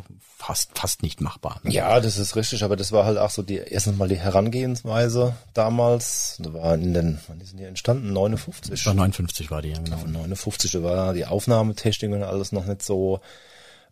fast, 0.44 0.78
fast 0.78 1.04
nicht 1.04 1.22
machbar. 1.22 1.62
Ja, 1.64 2.00
das 2.00 2.18
ist 2.18 2.36
richtig, 2.36 2.64
aber 2.64 2.76
das 2.76 2.92
war 2.92 3.06
halt 3.06 3.18
auch 3.18 3.30
so 3.30 3.44
die 3.44 3.58
erstens 3.58 3.98
mal 3.98 4.10
die 4.10 4.18
Herangehensweise 4.18 5.36
damals. 5.54 6.38
Da 6.40 6.54
war 6.54 6.74
in 6.76 6.94
den, 6.94 7.20
wann 7.28 7.40
ist 7.40 7.52
denn 7.52 7.60
die 7.60 7.64
entstanden? 7.64 8.12
59. 8.12 8.72
Das 8.72 8.86
war 8.86 8.94
59 8.94 9.52
war 9.52 9.62
die, 9.62 9.70
ja, 9.70 9.80
genau. 9.80 9.98
Von 9.98 10.12
59 10.12 10.72
da 10.72 10.84
war 10.84 11.14
die 11.14 11.26
Aufnahmetechnik 11.26 12.12
und 12.12 12.24
alles 12.24 12.52
noch 12.52 12.66
nicht 12.66 12.84
so, 12.84 13.22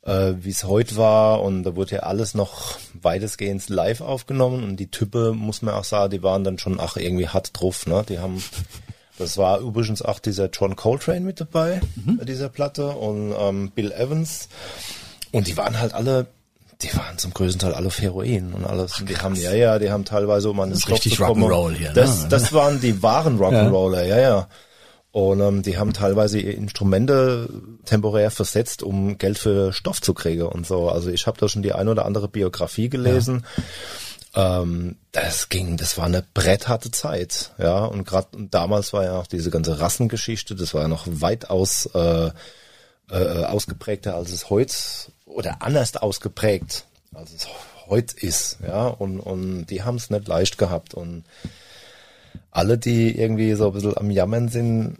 äh, 0.03 0.33
wie 0.39 0.49
es 0.49 0.65
heute 0.65 0.97
war. 0.97 1.41
Und 1.41 1.63
da 1.63 1.75
wurde 1.75 1.95
ja 1.95 1.99
alles 2.01 2.33
noch 2.33 2.77
weitestgehend 3.01 3.69
live 3.69 4.01
aufgenommen. 4.01 4.63
Und 4.63 4.77
die 4.77 4.91
Typen, 4.91 5.37
muss 5.37 5.61
man 5.61 5.73
auch 5.73 5.85
sagen, 5.85 6.11
die 6.11 6.23
waren 6.23 6.43
dann 6.43 6.59
schon 6.59 6.79
ach 6.81 6.97
irgendwie 6.97 7.29
hart 7.29 7.51
drauf. 7.53 7.85
Ne? 7.85 8.03
Die 8.09 8.19
haben, 8.19 8.43
das 9.21 9.37
war 9.37 9.59
übrigens 9.59 10.01
auch 10.01 10.19
dieser 10.19 10.49
John 10.49 10.75
Coltrane 10.75 11.21
mit 11.21 11.39
dabei 11.39 11.81
bei 12.17 12.25
dieser 12.25 12.49
Platte 12.49 12.89
und 12.89 13.33
ähm, 13.37 13.71
Bill 13.71 13.91
Evans. 13.91 14.49
Und 15.31 15.47
die 15.47 15.55
waren 15.57 15.79
halt 15.79 15.93
alle, 15.93 16.27
die 16.81 16.93
waren 16.95 17.17
zum 17.17 17.33
größten 17.33 17.59
Teil 17.59 17.73
alle 17.73 17.87
auf 17.87 18.01
Heroin 18.01 18.53
und 18.53 18.65
alles. 18.65 18.99
Und 18.99 19.09
die 19.09 19.17
haben, 19.17 19.35
ja, 19.35 19.53
ja, 19.53 19.79
die 19.79 19.91
haben 19.91 20.03
teilweise, 20.03 20.49
um 20.49 20.59
an 20.59 20.69
den 20.69 20.75
ist 20.75 20.83
Stoff 20.83 20.95
richtig 20.95 21.15
zu 21.15 21.23
kommen. 21.23 21.43
Rock'n'Roll 21.43 21.73
hier, 21.73 21.89
ne? 21.89 21.93
Das, 21.93 22.27
das 22.27 22.53
waren 22.53 22.81
die 22.81 23.01
wahren 23.01 23.39
Rock'n'Roller, 23.39 24.03
ja, 24.03 24.19
ja. 24.19 24.47
Und 25.11 25.41
ähm, 25.41 25.61
die 25.61 25.77
haben 25.77 25.91
teilweise 25.91 26.39
ihre 26.39 26.53
Instrumente 26.53 27.49
temporär 27.83 28.31
versetzt, 28.31 28.81
um 28.81 29.17
Geld 29.17 29.37
für 29.37 29.73
Stoff 29.73 30.01
zu 30.01 30.13
kriegen 30.13 30.43
und 30.43 30.65
so. 30.65 30.89
Also 30.89 31.09
ich 31.09 31.27
habe 31.27 31.37
da 31.37 31.49
schon 31.49 31.61
die 31.61 31.73
ein 31.73 31.89
oder 31.89 32.05
andere 32.05 32.29
Biografie 32.29 32.87
gelesen. 32.87 33.45
Ähm, 34.33 34.95
das 35.11 35.49
ging, 35.49 35.75
das 35.77 35.97
war 35.97 36.05
eine 36.05 36.23
brettharte 36.33 36.91
Zeit, 36.91 37.51
ja. 37.57 37.83
Und 37.85 38.05
gerade 38.05 38.27
damals 38.49 38.93
war 38.93 39.03
ja 39.03 39.19
auch 39.19 39.27
diese 39.27 39.51
ganze 39.51 39.79
Rassengeschichte, 39.79 40.55
das 40.55 40.73
war 40.73 40.83
ja 40.83 40.87
noch 40.87 41.05
weitaus 41.07 41.87
äh, 41.93 42.31
äh, 43.09 43.43
ausgeprägter, 43.43 44.15
als 44.15 44.31
es 44.31 44.49
heute 44.49 44.73
oder 45.25 45.61
anders 45.61 45.95
ausgeprägt, 45.97 46.85
als 47.13 47.33
es 47.33 47.47
heute 47.87 48.17
ist, 48.17 48.59
ja. 48.65 48.87
Und 48.87 49.19
und 49.19 49.65
die 49.65 49.83
haben 49.83 49.97
es 49.97 50.09
nicht 50.09 50.27
leicht 50.27 50.57
gehabt 50.57 50.93
und 50.93 51.25
alle, 52.51 52.77
die 52.77 53.17
irgendwie 53.17 53.53
so 53.53 53.67
ein 53.67 53.73
bisschen 53.73 53.97
am 53.97 54.11
Jammern 54.11 54.49
sind, 54.49 54.97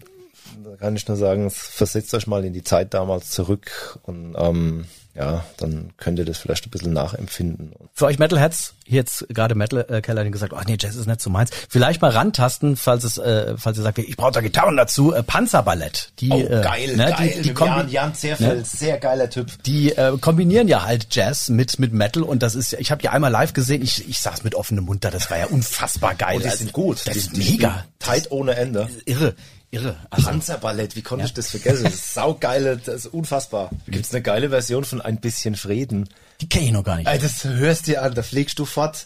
da 0.64 0.76
kann 0.76 0.96
ich 0.96 1.08
nur 1.08 1.18
sagen, 1.18 1.50
versetzt 1.52 2.14
euch 2.14 2.28
mal 2.28 2.44
in 2.44 2.54
die 2.54 2.64
Zeit 2.64 2.94
damals 2.94 3.30
zurück 3.32 4.00
und 4.04 4.36
ähm, 4.38 4.86
ja, 5.14 5.44
dann 5.58 5.92
könnt 5.98 6.20
ihr 6.20 6.26
das 6.26 6.38
vielleicht 6.38 6.66
ein 6.66 6.70
bisschen 6.70 6.94
nachempfinden. 6.94 7.74
Für 7.94 8.06
euch 8.06 8.18
Metalheads, 8.18 8.76
hier 8.86 8.98
jetzt 8.98 9.26
gerade 9.30 9.56
Metal 9.56 9.86
äh, 9.90 10.02
Keller 10.02 10.24
hat 10.24 10.32
gesagt, 10.32 10.54
ach 10.56 10.64
nee, 10.66 10.78
Jazz 10.80 10.96
ist 10.96 11.06
nicht 11.08 11.22
so 11.22 11.30
meins. 11.30 11.52
Vielleicht 11.70 12.02
mal 12.02 12.12
rantasten, 12.12 12.78
falls 12.78 13.04
es, 13.04 13.18
äh, 13.18 13.56
falls 13.58 13.78
ihr 13.78 13.84
sagt, 13.84 13.98
ich 13.98 14.16
brauche 14.16 14.32
da 14.32 14.42
Gitarren 14.42 14.78
dazu, 14.78 15.14
äh, 15.14 15.22
Panzerballett. 15.22 16.14
Die, 16.20 16.30
äh, 16.30 16.96
ne, 16.96 17.16
die, 17.20 17.42
die, 17.42 17.54
kombi 17.54 17.92
Jan 17.92 18.16
Zerfeld, 18.16 18.66
sehr 18.66 18.98
geiler 19.00 19.30
Typ. 19.30 19.62
die 19.64 19.92
äh, 19.92 20.18
kombinieren 20.20 20.68
ja 20.68 20.86
halt 20.86 21.08
Jazz 21.14 21.50
mit 21.50 21.78
mit 21.80 21.92
Metal 21.94 22.24
und 22.24 22.42
das 22.42 22.56
ist, 22.56 22.74
ich 22.74 22.92
habe 22.92 23.02
die 23.02 23.10
einmal 23.10 23.32
live 23.32 23.54
gesehen, 23.54 23.82
ich, 23.82 24.08
ich 24.10 24.20
saß 24.20 24.44
mit 24.44 24.56
offenem 24.56 24.86
Mund 24.86 25.04
da, 25.04 25.10
das 25.12 25.30
war 25.30 25.38
ja 25.38 25.48
unfassbar 25.48 26.16
geil. 26.16 26.38
Und 26.38 26.44
die 26.44 26.50
Also, 26.50 26.60
sind 26.60 26.74
gut. 26.74 27.02
Das 27.06 27.14
die, 27.14 27.20
ist 27.20 27.36
die 27.36 27.52
mega. 27.52 27.86
Tight 28.00 28.32
ohne 28.32 28.56
Ende. 28.56 28.90
Irre, 29.06 29.36
irre. 29.72 29.96
Also, 30.10 30.28
Panzerballett, 30.28 30.96
wie 30.96 31.02
konnte 31.02 31.26
ich 31.26 31.34
das 31.34 31.50
vergessen? 31.50 31.86
Das 31.86 31.94
ist 31.94 32.14
saugeile, 32.14 32.78
das 32.78 33.06
ist 33.06 33.14
unfassbar. 33.14 33.72
Gibt's 33.88 34.14
eine 34.14 34.22
geile 34.22 34.50
Version 34.50 34.84
von 34.84 35.02
Ein 35.02 35.18
bisschen 35.18 35.56
Frieden? 35.56 36.10
die 36.42 36.50
kenne 36.50 36.66
ich 36.66 36.72
noch 36.72 36.84
gar 36.84 36.98
nicht. 36.98 37.08
Ey, 37.08 37.20
das 37.20 37.44
hörst 37.44 37.88
dir 37.88 38.02
an, 38.02 38.14
da 38.16 38.24
fliegst 38.24 38.58
du 38.60 38.66
fort. 38.66 39.06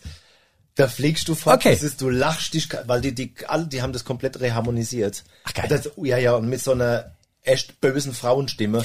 Da 0.76 0.88
fliegst 0.88 1.28
du 1.28 1.36
fort. 1.36 1.58
Okay. 1.58 1.74
Das 1.74 1.84
ist, 1.84 2.02
du 2.02 2.10
lachst 2.10 2.54
dich, 2.54 2.68
weil 2.86 3.02
die, 3.02 3.14
die, 3.14 3.34
alle, 3.48 3.68
die 3.68 3.82
haben 3.82 3.94
das 3.94 4.04
komplett 4.04 4.40
reharmonisiert. 4.40 5.24
Ach, 5.44 5.54
geil. 5.54 5.68
Das, 5.70 5.90
ja, 5.98 6.18
ja, 6.18 6.36
und 6.36 6.50
mit 6.50 6.62
so 6.62 6.72
einer 6.72 7.12
echt 7.44 7.80
bösen 7.80 8.14
Frauenstimme. 8.14 8.84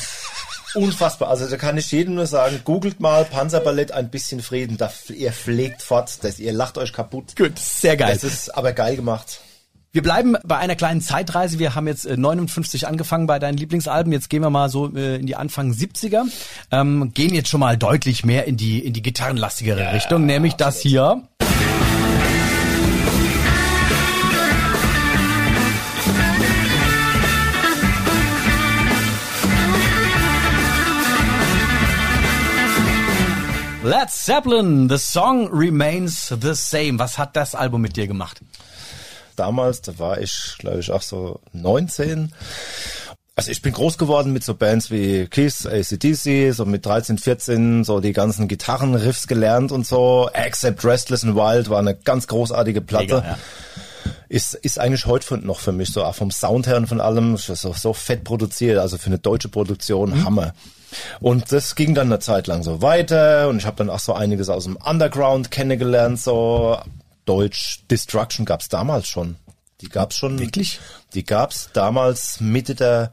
Unfassbar. 0.74 1.30
Also 1.30 1.48
da 1.48 1.56
kann 1.56 1.78
ich 1.78 1.90
jedem 1.90 2.14
nur 2.14 2.26
sagen, 2.26 2.60
googelt 2.64 3.00
mal 3.00 3.24
Panzerballett 3.24 3.90
ein 3.90 4.08
bisschen 4.10 4.40
Frieden. 4.40 4.76
Da, 4.76 4.92
ihr 5.08 5.32
pflegt 5.32 5.82
fort, 5.82 6.18
das, 6.22 6.38
ihr 6.38 6.52
lacht 6.52 6.78
euch 6.78 6.92
kaputt. 6.92 7.34
Gut, 7.36 7.58
sehr 7.58 7.96
geil. 7.96 8.12
Das 8.12 8.24
ist 8.24 8.54
aber 8.54 8.72
geil 8.72 8.94
gemacht. 8.94 9.40
Wir 9.92 10.02
bleiben 10.02 10.36
bei 10.44 10.56
einer 10.56 10.76
kleinen 10.76 11.00
Zeitreise. 11.00 11.58
Wir 11.58 11.74
haben 11.74 11.88
jetzt 11.88 12.06
äh, 12.06 12.16
59 12.16 12.86
angefangen 12.86 13.26
bei 13.26 13.40
deinen 13.40 13.56
Lieblingsalben. 13.56 14.12
Jetzt 14.12 14.30
gehen 14.30 14.40
wir 14.40 14.48
mal 14.48 14.68
so 14.68 14.94
äh, 14.94 15.16
in 15.16 15.26
die 15.26 15.34
Anfang 15.34 15.72
70er. 15.72 16.26
Ähm, 16.70 17.10
gehen 17.12 17.34
jetzt 17.34 17.48
schon 17.48 17.58
mal 17.58 17.76
deutlich 17.76 18.24
mehr 18.24 18.46
in 18.46 18.56
die, 18.56 18.78
in 18.78 18.92
die 18.92 19.02
gitarrenlastigere 19.02 19.92
Richtung, 19.92 20.26
nämlich 20.26 20.54
das 20.54 20.78
hier. 20.78 21.24
Led 33.82 34.10
Zeppelin, 34.10 34.88
the 34.88 34.98
song 34.98 35.48
remains 35.48 36.28
the 36.28 36.54
same. 36.54 37.00
Was 37.00 37.18
hat 37.18 37.34
das 37.34 37.56
Album 37.56 37.80
mit 37.80 37.96
dir 37.96 38.06
gemacht? 38.06 38.40
Damals, 39.40 39.80
da 39.80 39.98
war 39.98 40.20
ich, 40.20 40.56
glaube 40.58 40.80
ich, 40.80 40.90
auch 40.90 41.02
so 41.02 41.40
19. 41.52 42.32
Also 43.36 43.50
ich 43.50 43.62
bin 43.62 43.72
groß 43.72 43.96
geworden 43.96 44.34
mit 44.34 44.44
so 44.44 44.54
Bands 44.54 44.90
wie 44.90 45.26
Kiss, 45.26 45.66
ACDC, 45.66 46.52
so 46.52 46.66
mit 46.66 46.84
13, 46.84 47.16
14, 47.16 47.84
so 47.84 48.00
die 48.00 48.12
ganzen 48.12 48.48
Gitarrenriffs 48.48 49.28
gelernt 49.28 49.72
und 49.72 49.86
so. 49.86 50.28
Except 50.34 50.84
Restless 50.84 51.24
and 51.24 51.36
Wild 51.36 51.70
war 51.70 51.78
eine 51.78 51.94
ganz 51.94 52.26
großartige 52.26 52.82
Platte. 52.82 53.16
Mega, 53.16 53.26
ja. 53.26 53.38
Ist, 54.28 54.54
ist 54.54 54.78
eigentlich 54.78 55.06
heute 55.06 55.38
noch 55.38 55.58
für 55.58 55.72
mich 55.72 55.90
so, 55.90 56.04
auch 56.04 56.14
vom 56.14 56.30
Sound 56.30 56.66
her 56.66 56.76
und 56.76 56.86
von 56.86 57.00
allem, 57.00 57.36
so, 57.36 57.54
so 57.54 57.92
fett 57.94 58.24
produziert, 58.24 58.78
also 58.78 58.98
für 58.98 59.06
eine 59.06 59.18
deutsche 59.18 59.48
Produktion, 59.48 60.24
Hammer. 60.24 60.52
Und 61.20 61.50
das 61.50 61.74
ging 61.74 61.94
dann 61.94 62.08
eine 62.08 62.18
Zeit 62.18 62.46
lang 62.46 62.62
so 62.62 62.82
weiter 62.82 63.48
und 63.48 63.56
ich 63.56 63.66
habe 63.66 63.76
dann 63.76 63.90
auch 63.90 64.00
so 64.00 64.12
einiges 64.12 64.48
aus 64.48 64.64
dem 64.64 64.76
Underground 64.76 65.50
kennengelernt, 65.50 66.20
so 66.20 66.78
Deutsch 67.30 67.84
Destruction 67.88 68.44
gab's 68.44 68.68
damals 68.68 69.06
schon. 69.06 69.36
Die 69.82 69.88
gab's 69.88 70.16
schon. 70.16 70.40
Wirklich? 70.40 70.80
Die 71.14 71.22
gab's 71.22 71.70
damals 71.72 72.40
Mitte 72.40 72.74
der 72.74 73.12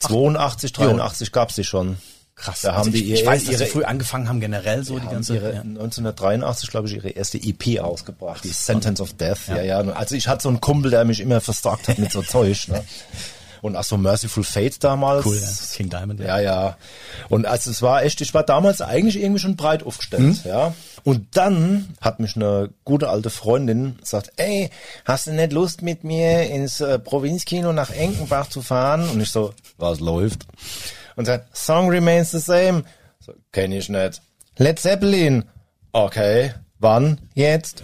82, 0.00 0.72
83 0.72 1.30
gab's 1.30 1.54
die 1.54 1.62
schon. 1.62 1.96
Krass. 2.34 2.62
Da 2.62 2.72
haben 2.72 2.78
also 2.78 2.90
die 2.90 3.04
ich, 3.04 3.06
ihre, 3.10 3.20
ich 3.20 3.26
weiß, 3.26 3.44
dass 3.44 3.52
ihre, 3.52 3.64
sie 3.66 3.70
früh 3.70 3.84
angefangen 3.84 4.28
haben 4.28 4.40
generell 4.40 4.82
so 4.82 4.98
die 4.98 5.06
ganze. 5.06 5.36
ihre 5.36 5.54
ja. 5.54 5.60
1983, 5.60 6.70
glaube 6.70 6.88
ich, 6.88 6.94
ihre 6.94 7.10
erste 7.10 7.38
EP 7.38 7.78
ausgebracht, 7.78 8.42
die 8.42 8.48
Sentence 8.48 9.00
of 9.00 9.12
Death. 9.12 9.46
Ja, 9.46 9.62
ja. 9.62 9.78
Also 9.78 10.16
ich 10.16 10.26
hatte 10.26 10.42
so 10.42 10.48
einen 10.48 10.60
Kumpel, 10.60 10.90
der 10.90 11.04
mich 11.04 11.20
immer 11.20 11.40
versorgt 11.40 11.86
hat 11.86 11.98
mit 11.98 12.10
so 12.10 12.22
Zeug. 12.24 12.66
Ne? 12.66 12.84
Und 13.66 13.74
auch 13.74 13.82
so 13.82 13.96
Merciful 13.96 14.44
Fate 14.44 14.84
damals. 14.84 15.26
Cool, 15.26 15.36
ja. 15.36 15.48
King 15.74 15.90
Diamond. 15.90 16.20
Ja, 16.20 16.38
ja. 16.38 16.76
Und 17.28 17.46
also 17.46 17.68
es 17.72 17.82
war 17.82 18.04
echt, 18.04 18.20
ich 18.20 18.32
war 18.32 18.44
damals 18.44 18.80
eigentlich 18.80 19.20
irgendwie 19.20 19.40
schon 19.40 19.56
breit 19.56 19.84
aufgestellt, 19.84 20.44
ja. 20.44 20.72
Und 21.02 21.36
dann 21.36 21.88
hat 22.00 22.20
mich 22.20 22.36
eine 22.36 22.70
gute 22.84 23.08
alte 23.08 23.28
Freundin 23.28 23.98
gesagt, 23.98 24.30
ey, 24.36 24.70
hast 25.04 25.26
du 25.26 25.32
nicht 25.32 25.52
Lust 25.52 25.82
mit 25.82 26.04
mir 26.04 26.48
ins 26.48 26.80
äh, 26.80 27.00
Provinzkino 27.00 27.72
nach 27.72 27.90
Enkenbach 27.90 28.48
zu 28.48 28.62
fahren? 28.62 29.08
Und 29.10 29.20
ich 29.20 29.32
so, 29.32 29.52
was 29.78 29.98
läuft? 29.98 30.46
Und 31.16 31.24
sagt, 31.24 31.56
Song 31.56 31.90
remains 31.90 32.30
the 32.30 32.38
same. 32.38 32.84
So, 33.18 33.32
kenn 33.50 33.72
ich 33.72 33.88
nicht. 33.88 34.22
Led 34.58 34.78
Zeppelin. 34.78 35.44
Okay, 35.90 36.54
wann? 36.78 37.18
Jetzt? 37.34 37.82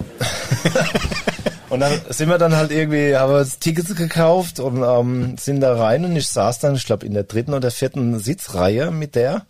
Und 1.73 1.81
dann 1.81 2.03
sind 2.11 2.29
wir 2.29 2.37
dann 2.37 2.55
halt 2.55 2.71
irgendwie, 2.71 3.17
haben 3.17 3.33
wir 3.33 3.39
uns 3.39 3.59
Tickets 3.59 3.97
gekauft 3.97 4.61
und 4.61 4.83
ähm, 4.83 5.39
sind 5.39 5.63
da 5.63 5.75
rein 5.75 6.05
und 6.05 6.15
ich 6.15 6.29
saß 6.29 6.59
dann, 6.59 6.75
ich 6.75 6.85
glaube, 6.85 7.07
in 7.07 7.15
der 7.15 7.23
dritten 7.23 7.55
oder 7.55 7.71
vierten 7.71 8.19
Sitzreihe 8.19 8.91
mit 8.91 9.15
der. 9.15 9.47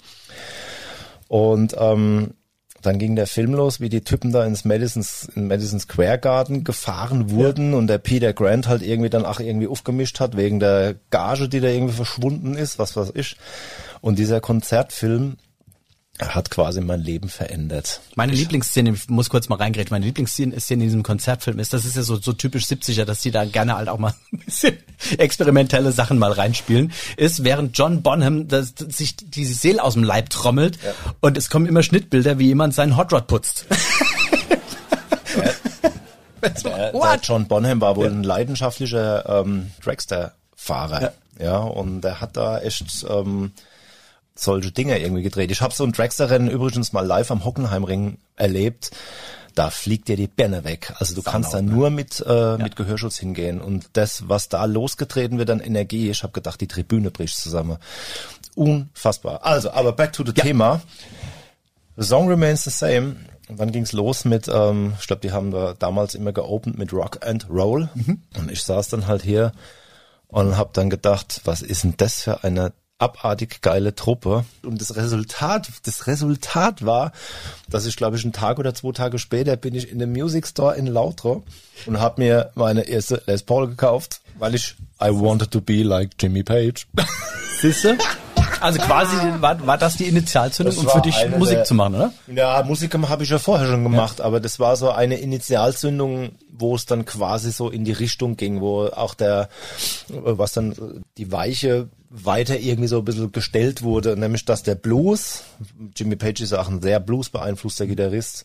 Und 1.27 1.75
ähm, 1.77 2.35
dann 2.81 3.01
ging 3.01 3.17
der 3.17 3.27
Film 3.27 3.55
los, 3.55 3.81
wie 3.81 3.89
die 3.89 4.03
Typen 4.03 4.31
da 4.31 4.45
ins 4.45 4.65
Madison, 4.65 5.05
in 5.35 5.49
Madison 5.49 5.81
Square 5.81 6.21
Garden 6.21 6.63
gefahren 6.63 7.33
wurden 7.33 7.75
und 7.75 7.89
der 7.89 7.99
Peter 7.99 8.33
Grant 8.33 8.69
halt 8.69 8.83
irgendwie 8.83 9.11
dann 9.11 9.27
auch 9.27 9.41
irgendwie 9.41 9.67
aufgemischt 9.67 10.21
hat 10.21 10.37
wegen 10.37 10.61
der 10.61 10.95
Gage, 11.11 11.49
die 11.49 11.59
da 11.59 11.67
irgendwie 11.67 11.95
verschwunden 11.95 12.55
ist, 12.55 12.79
was 12.79 12.95
weiß 12.95 13.11
ich. 13.15 13.37
Und 14.01 14.21
dieser 14.21 14.41
Konzertfilm 14.41 15.39
hat 16.21 16.51
quasi 16.51 16.81
mein 16.81 17.01
Leben 17.01 17.29
verändert. 17.29 18.01
Meine 18.17 18.33
Lieblingsszene, 18.33 18.91
ich 18.91 19.09
muss 19.09 19.31
kurz 19.31 19.49
mal 19.49 19.57
reingreifen, 19.57 19.91
meine 19.91 20.05
Lieblingsszene 20.05 20.55
ist 20.55 20.71
in 20.71 20.81
diesem 20.81 21.03
Konzertfilm 21.03 21.59
ist, 21.59 21.73
das 21.73 21.85
ist 21.85 21.97
ja 21.97 22.03
so, 22.03 22.17
so 22.17 22.33
typisch 22.33 22.65
70er, 22.65 23.05
dass 23.05 23.23
die 23.23 23.31
da 23.31 23.45
gerne 23.45 23.77
halt 23.77 23.89
auch 23.89 23.99
mal 23.99 24.15
ein 24.33 24.39
bisschen 24.41 24.77
experimentelle 25.19 25.93
Sachen 25.93 26.19
mal 26.19 26.33
reinspielen, 26.33 26.93
ist, 27.17 27.45
während 27.45 27.77
John 27.79 28.03
Bonham 28.03 28.47
das, 28.47 28.75
sich 28.77 29.17
die 29.17 29.47
Seele 29.47 29.83
aus 29.83 29.95
dem 29.95 30.05
Leib 30.05 30.29
trommelt 30.31 30.79
und 31.21 31.39
es 31.39 31.49
kommen 31.49 31.67
immer 31.67 31.83
Schnittbilder, 31.83 32.39
wie 32.39 32.47
jemand 32.47 32.75
seinen 32.75 32.97
Hot 32.97 33.13
Rod 33.13 33.27
putzt. 33.27 33.67
Der, 36.43 36.51
der 36.51 36.93
What? 36.93 37.21
John 37.23 37.47
Bonham 37.47 37.81
war 37.81 37.95
wohl 37.95 38.09
ein 38.09 38.25
leidenschaftlicher 38.25 39.43
ähm, 39.43 39.71
Dragster-Fahrer. 39.81 41.13
Ja. 41.39 41.59
und 41.59 42.01
der 42.03 42.21
hat 42.21 42.37
da 42.37 42.59
echt 42.59 43.07
ähm, 43.09 43.53
solche 44.35 44.73
Dinge 44.73 44.99
irgendwie 44.99 45.23
gedreht. 45.23 45.51
Ich 45.51 45.61
habe 45.61 45.75
so 45.75 45.85
ein 45.85 45.93
Dragster-Rennen 45.93 46.49
übrigens 46.49 46.93
mal 46.93 47.07
live 47.07 47.31
am 47.31 47.45
Hockenheimring 47.45 48.19
erlebt. 48.37 48.91
Da 49.55 49.69
fliegt 49.69 50.09
dir 50.09 50.17
die 50.17 50.29
Birne 50.29 50.65
weg. 50.65 50.95
Also 50.97 51.15
du 51.15 51.23
kannst 51.23 51.53
da 51.53 51.61
ne? 51.61 51.71
nur 51.71 51.91
mit, 51.91 52.25
äh, 52.27 52.57
mit 52.57 52.75
Gehörschutz 52.75 53.19
hingehen. 53.19 53.61
Und 53.61 53.91
das, 53.93 54.29
was 54.29 54.49
da 54.49 54.65
losgetreten 54.65 55.39
wird 55.39 55.51
an 55.51 55.61
Energie, 55.61 56.11
ich 56.11 56.23
habe 56.23 56.33
gedacht, 56.33 56.61
die 56.61 56.69
Tribüne 56.69 57.11
bricht 57.11 57.37
zusammen. 57.37 57.77
Unfassbar. 58.55 59.45
Also, 59.45 59.71
aber 59.73 59.93
back 59.93 60.15
to 60.15 60.25
the 60.25 60.33
Thema. 60.33 60.81
The 61.97 62.05
song 62.05 62.29
remains 62.29 62.65
the 62.65 62.71
same. 62.71 63.17
Und 63.49 63.61
dann 63.61 63.73
ging's 63.73 63.93
los 63.93 64.25
mit, 64.25 64.49
ähm, 64.49 64.95
ich 64.99 65.07
glaube, 65.07 65.21
die 65.21 65.33
haben 65.33 65.51
da 65.51 65.75
damals 65.75 66.15
immer 66.15 66.33
geopend 66.33 66.79
mit 66.79 66.93
Rock 66.95 67.27
and 67.27 67.51
Roll. 67.51 67.91
Und 68.39 68.51
ich 68.51 68.63
saß 68.63 68.89
dann 68.89 69.07
halt 69.07 69.23
hier 69.23 69.53
und 70.29 70.57
habe 70.57 70.71
dann 70.73 70.89
gedacht, 70.89 71.43
was 71.45 71.61
ist 71.61 71.85
denn 71.85 71.95
das 71.99 72.23
für 72.23 72.45
eine 72.45 72.73
abartig 73.03 73.61
geile 73.63 73.95
Truppe. 73.95 74.45
Und 74.65 74.81
das 74.81 74.95
Resultat, 74.97 75.69
das 75.85 76.07
Resultat 76.07 76.87
war, 76.87 77.13
dass 77.69 77.85
ich 77.87 77.97
glaube 77.97 78.17
ich 78.17 78.25
einen 78.25 78.33
Tag 78.33 78.59
oder 78.59 78.75
zwei 78.75 78.93
Tage 78.93 79.19
später 79.19 79.57
bin 79.57 79.75
ich 79.75 79.91
in 79.91 79.99
dem 79.99 80.13
Music 80.13 80.47
Store 80.47 80.77
in 80.77 80.87
Lautre 80.87 81.43
und 81.87 82.01
habe 82.01 82.23
mir 82.23 82.51
meine 82.55 82.83
erste 82.83 83.23
Les 83.27 83.43
Paul 83.43 83.69
gekauft, 83.69 84.21
weil 84.39 84.55
ich 84.55 84.77
I 85.03 85.09
wanted 85.11 85.51
to 85.51 85.61
be 85.61 85.83
like 85.83 86.11
Jimmy 86.21 86.43
Page. 86.45 86.87
Siehste? 87.61 87.99
Also 88.61 88.79
quasi 88.79 89.17
war, 89.41 89.67
war 89.67 89.77
das 89.77 89.97
die 89.97 90.05
Initialzündung, 90.07 90.75
Das 90.77 90.85
um 90.85 90.89
für 90.91 91.01
dich 91.01 91.17
Musik 91.37 91.57
der- 91.59 91.65
zu 91.65 91.75
machen, 91.75 91.97
oder? 91.97 92.13
Ja, 92.33 92.63
Musik 92.65 92.95
habe 93.09 93.25
ich 93.25 93.31
ja 93.31 93.41
vorher 93.41 93.67
schon 93.67 93.83
gemacht, 93.83 94.21
aber 94.21 94.39
das 94.39 94.61
war 94.61 94.77
so 94.77 94.91
eine 94.93 95.17
Initialzündung, 95.17 96.31
wo 96.53 96.77
es 96.77 96.87
dann 96.87 97.05
quasi 97.05 97.51
so 97.51 97.71
in 97.71 97.85
die 97.85 97.91
Richtung 97.93 98.37
ging, 98.37 98.61
wo 98.61 98.85
auch 98.87 99.15
der, 99.15 99.49
was 100.09 100.53
dann 100.53 101.03
die 101.19 101.33
Weiche 101.33 101.89
weiter 102.13 102.59
irgendwie 102.61 102.89
so 102.89 102.99
ein 102.99 103.05
bisschen 103.05 103.33
gestellt 103.33 103.83
wurde, 103.83 104.17
nämlich 104.17 104.45
dass 104.45 104.63
der 104.63 104.75
Blues, 104.75 105.45
Jimmy 105.97 106.17
Page 106.17 106.43
ist 106.43 106.53
auch 106.53 106.69
ein 106.69 106.83
sehr 106.83 107.01
Blues 107.01 107.31
beeinflusster 107.31 107.87
Gitarrist, 107.87 108.45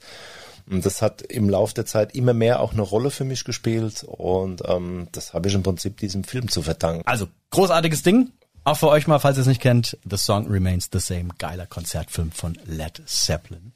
und 0.69 0.85
das 0.85 1.01
hat 1.01 1.21
im 1.21 1.49
Lauf 1.49 1.73
der 1.73 1.85
Zeit 1.85 2.13
immer 2.13 2.33
mehr 2.33 2.59
auch 2.59 2.73
eine 2.73 2.81
Rolle 2.81 3.09
für 3.09 3.23
mich 3.23 3.45
gespielt 3.45 4.03
und 4.03 4.63
ähm, 4.65 5.07
das 5.13 5.33
habe 5.33 5.47
ich 5.47 5.55
im 5.55 5.63
Prinzip 5.63 5.97
diesem 5.97 6.23
Film 6.23 6.49
zu 6.49 6.61
verdanken. 6.61 7.03
Also, 7.05 7.27
großartiges 7.51 8.03
Ding. 8.03 8.31
Auch 8.65 8.77
für 8.77 8.89
euch 8.89 9.07
mal, 9.07 9.19
falls 9.19 9.37
ihr 9.37 9.41
es 9.41 9.47
nicht 9.47 9.61
kennt, 9.61 9.97
The 10.09 10.17
Song 10.17 10.47
Remains 10.47 10.89
the 10.91 10.99
Same. 10.99 11.29
Geiler 11.37 11.67
Konzertfilm 11.67 12.33
von 12.33 12.57
Led 12.65 13.01
Zeppelin. 13.05 13.71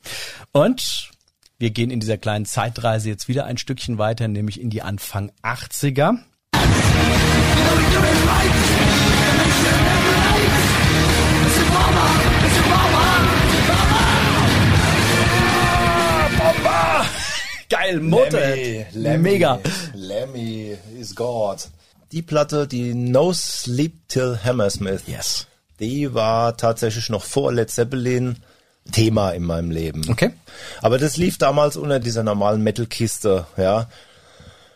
Und 0.51 1.11
wir 1.59 1.69
gehen 1.69 1.91
in 1.91 2.01
dieser 2.01 2.17
kleinen 2.17 2.45
Zeitreise 2.45 3.07
jetzt 3.07 3.29
wieder 3.29 3.45
ein 3.45 3.57
Stückchen 3.57 3.97
weiter, 3.97 4.27
nämlich 4.27 4.59
in 4.59 4.69
die 4.69 4.81
Anfang 4.81 5.31
80er. 5.43 6.17
Geil, 17.91 17.99
Motorhead. 17.99 18.95
Mega. 19.19 19.59
Lemmy 19.93 20.77
is 20.97 21.13
God. 21.13 21.67
Die 22.13 22.21
Platte, 22.21 22.65
die 22.65 22.93
No 22.93 23.33
Sleep 23.33 24.07
Till 24.07 24.39
Hammersmith. 24.41 25.03
Yes. 25.07 25.47
Die 25.81 26.13
war 26.13 26.55
tatsächlich 26.55 27.09
noch 27.09 27.23
vor 27.23 27.51
Led 27.51 27.69
Zeppelin 27.69 28.37
Thema 28.93 29.31
in 29.31 29.43
meinem 29.43 29.71
Leben. 29.71 30.05
Okay. 30.09 30.31
Aber 30.81 30.97
das 30.97 31.17
lief 31.17 31.37
damals 31.37 31.75
unter 31.75 31.99
dieser 31.99 32.23
normalen 32.23 32.63
Metal-Kiste, 32.63 33.45
ja. 33.57 33.89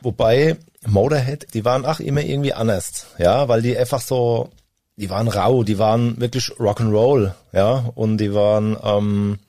Wobei 0.01 0.58
Motorhead, 0.86 1.47
die 1.54 1.63
waren 1.63 1.86
auch 1.86 2.01
immer 2.01 2.21
irgendwie 2.21 2.54
anders, 2.54 3.08
ja, 3.17 3.47
weil 3.47 3.62
die 3.62 3.78
einfach 3.78 4.01
so, 4.01 4.49
die 4.97 5.10
waren 5.10 5.28
rau, 5.30 5.63
die 5.63 5.80
waren 5.80 6.19
wirklich 6.19 6.51
Rock'n'Roll, 6.60 7.34
ja, 7.54 7.89
und 7.95 8.17
die 8.17 8.34
waren 8.34 8.78
ähm, 8.84 9.39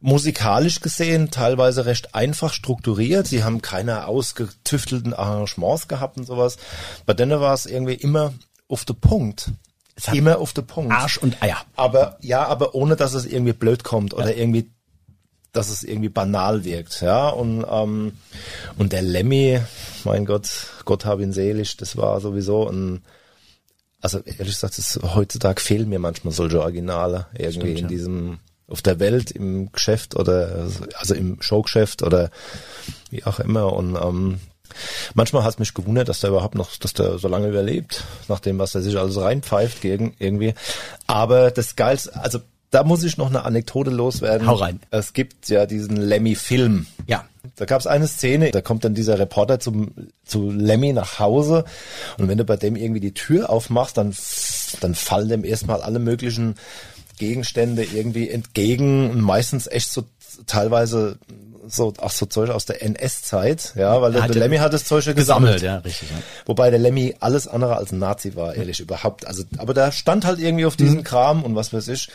musikalisch 0.00 0.80
gesehen 0.80 1.30
teilweise 1.30 1.86
recht 1.86 2.14
einfach 2.14 2.52
strukturiert. 2.52 3.26
Sie 3.26 3.42
haben 3.42 3.62
keine 3.62 4.06
ausgetüftelten 4.06 5.12
Arrangements 5.12 5.88
gehabt 5.88 6.16
und 6.16 6.24
sowas. 6.24 6.56
Bei 7.06 7.14
denen 7.14 7.40
war 7.40 7.54
es 7.54 7.66
irgendwie 7.66 7.94
immer 7.94 8.32
auf 8.68 8.84
den 8.84 8.96
Punkt. 8.96 9.52
Immer 10.12 10.38
auf 10.38 10.52
den 10.52 10.66
Punkt. 10.66 10.92
Arsch 10.92 11.18
und 11.18 11.42
Eier. 11.42 11.58
Aber 11.74 12.18
ja, 12.20 12.46
aber 12.46 12.74
ohne 12.74 12.94
dass 12.94 13.14
es 13.14 13.26
irgendwie 13.26 13.52
blöd 13.52 13.82
kommt 13.82 14.14
oder 14.14 14.36
irgendwie, 14.36 14.70
dass 15.52 15.70
es 15.70 15.82
irgendwie 15.82 16.08
banal 16.08 16.62
wirkt, 16.62 17.00
ja. 17.00 17.28
Und 17.28 17.66
ähm, 17.68 18.12
und 18.76 18.92
der 18.92 19.02
Lemmy, 19.02 19.60
mein 20.04 20.24
Gott, 20.24 20.48
Gott 20.84 21.04
hab 21.04 21.18
ihn 21.18 21.32
selig, 21.32 21.76
das 21.76 21.96
war 21.96 22.20
sowieso 22.20 22.68
ein 22.68 23.02
also 24.00 24.20
ehrlich 24.20 24.54
gesagt, 24.54 24.78
das, 24.78 25.00
heutzutage 25.02 25.60
fehlen 25.60 25.88
mir 25.88 25.98
manchmal 25.98 26.32
solche 26.32 26.60
Originale 26.60 27.26
irgendwie 27.36 27.72
Stimmt, 27.72 27.78
in 27.78 27.84
ja. 27.84 27.88
diesem 27.88 28.38
auf 28.68 28.82
der 28.82 29.00
Welt 29.00 29.30
im 29.30 29.72
Geschäft 29.72 30.14
oder 30.14 30.68
also 30.98 31.14
im 31.14 31.40
Showgeschäft 31.40 32.02
oder 32.02 32.30
wie 33.10 33.24
auch 33.24 33.40
immer 33.40 33.72
und 33.72 33.96
ähm, 33.96 34.38
manchmal 35.14 35.44
hat 35.44 35.54
es 35.54 35.58
mich 35.58 35.74
gewundert, 35.74 36.08
dass 36.08 36.20
der 36.20 36.30
überhaupt 36.30 36.54
noch, 36.54 36.76
dass 36.76 36.92
der 36.92 37.18
so 37.18 37.28
lange 37.28 37.48
überlebt, 37.48 38.04
nach 38.28 38.40
dem, 38.40 38.58
was 38.58 38.74
er 38.74 38.82
sich 38.82 38.96
alles 38.98 39.18
reinpfeift 39.18 39.80
gegen 39.80 40.14
irgendwie. 40.18 40.54
Aber 41.06 41.50
das 41.50 41.76
Geilste, 41.76 42.14
also 42.16 42.40
da 42.70 42.84
muss 42.84 43.02
ich 43.02 43.16
noch 43.16 43.28
eine 43.28 43.44
Anekdote 43.44 43.90
loswerden. 43.90 44.46
Hau 44.46 44.54
rein. 44.54 44.80
Es 44.90 45.14
gibt 45.14 45.48
ja 45.48 45.64
diesen 45.64 45.96
Lemmy-Film. 45.96 46.86
Ja. 47.06 47.24
Da 47.56 47.64
gab 47.64 47.80
es 47.80 47.86
eine 47.86 48.06
Szene, 48.06 48.50
da 48.50 48.60
kommt 48.60 48.84
dann 48.84 48.94
dieser 48.94 49.18
Reporter 49.18 49.58
zum, 49.58 49.92
zu 50.24 50.50
Lemmy 50.50 50.92
nach 50.92 51.18
Hause 51.18 51.64
und 52.18 52.28
wenn 52.28 52.38
du 52.38 52.44
bei 52.44 52.56
dem 52.56 52.76
irgendwie 52.76 53.00
die 53.00 53.14
Tür 53.14 53.48
aufmachst, 53.50 53.96
dann, 53.96 54.14
dann 54.80 54.94
fallen 54.94 55.28
dem 55.28 55.44
erstmal 55.44 55.80
alle 55.80 55.98
möglichen 55.98 56.56
Gegenstände 57.18 57.84
irgendwie 57.84 58.30
entgegen 58.30 59.10
und 59.10 59.20
meistens 59.20 59.66
echt 59.66 59.90
so 59.90 60.04
teilweise 60.46 61.18
so 61.68 61.92
auch 61.98 62.10
so 62.10 62.26
Zeug 62.26 62.50
aus 62.50 62.64
der 62.64 62.82
NS-Zeit, 62.82 63.74
ja, 63.76 64.00
weil 64.00 64.12
der, 64.12 64.22
der 64.22 64.30
er 64.30 64.40
Lemmy 64.40 64.56
hat 64.56 64.72
das 64.72 64.84
Zeug 64.84 65.04
gesammelt. 65.04 65.56
Gesammelt, 65.56 65.62
ja, 65.62 65.76
richtig. 65.78 66.10
Ja. 66.10 66.16
Wobei 66.46 66.70
der 66.70 66.78
Lemmy 66.78 67.14
alles 67.20 67.46
andere 67.46 67.76
als 67.76 67.92
ein 67.92 67.98
Nazi 67.98 68.34
war, 68.36 68.54
ehrlich 68.54 68.80
überhaupt. 68.80 69.26
Also, 69.26 69.44
aber 69.58 69.74
da 69.74 69.92
stand 69.92 70.24
halt 70.24 70.38
irgendwie 70.38 70.66
auf 70.66 70.76
diesen 70.76 71.04
Kram 71.04 71.42
und 71.42 71.54
was 71.54 71.72
weiß 71.72 71.88
ich. 71.88 72.08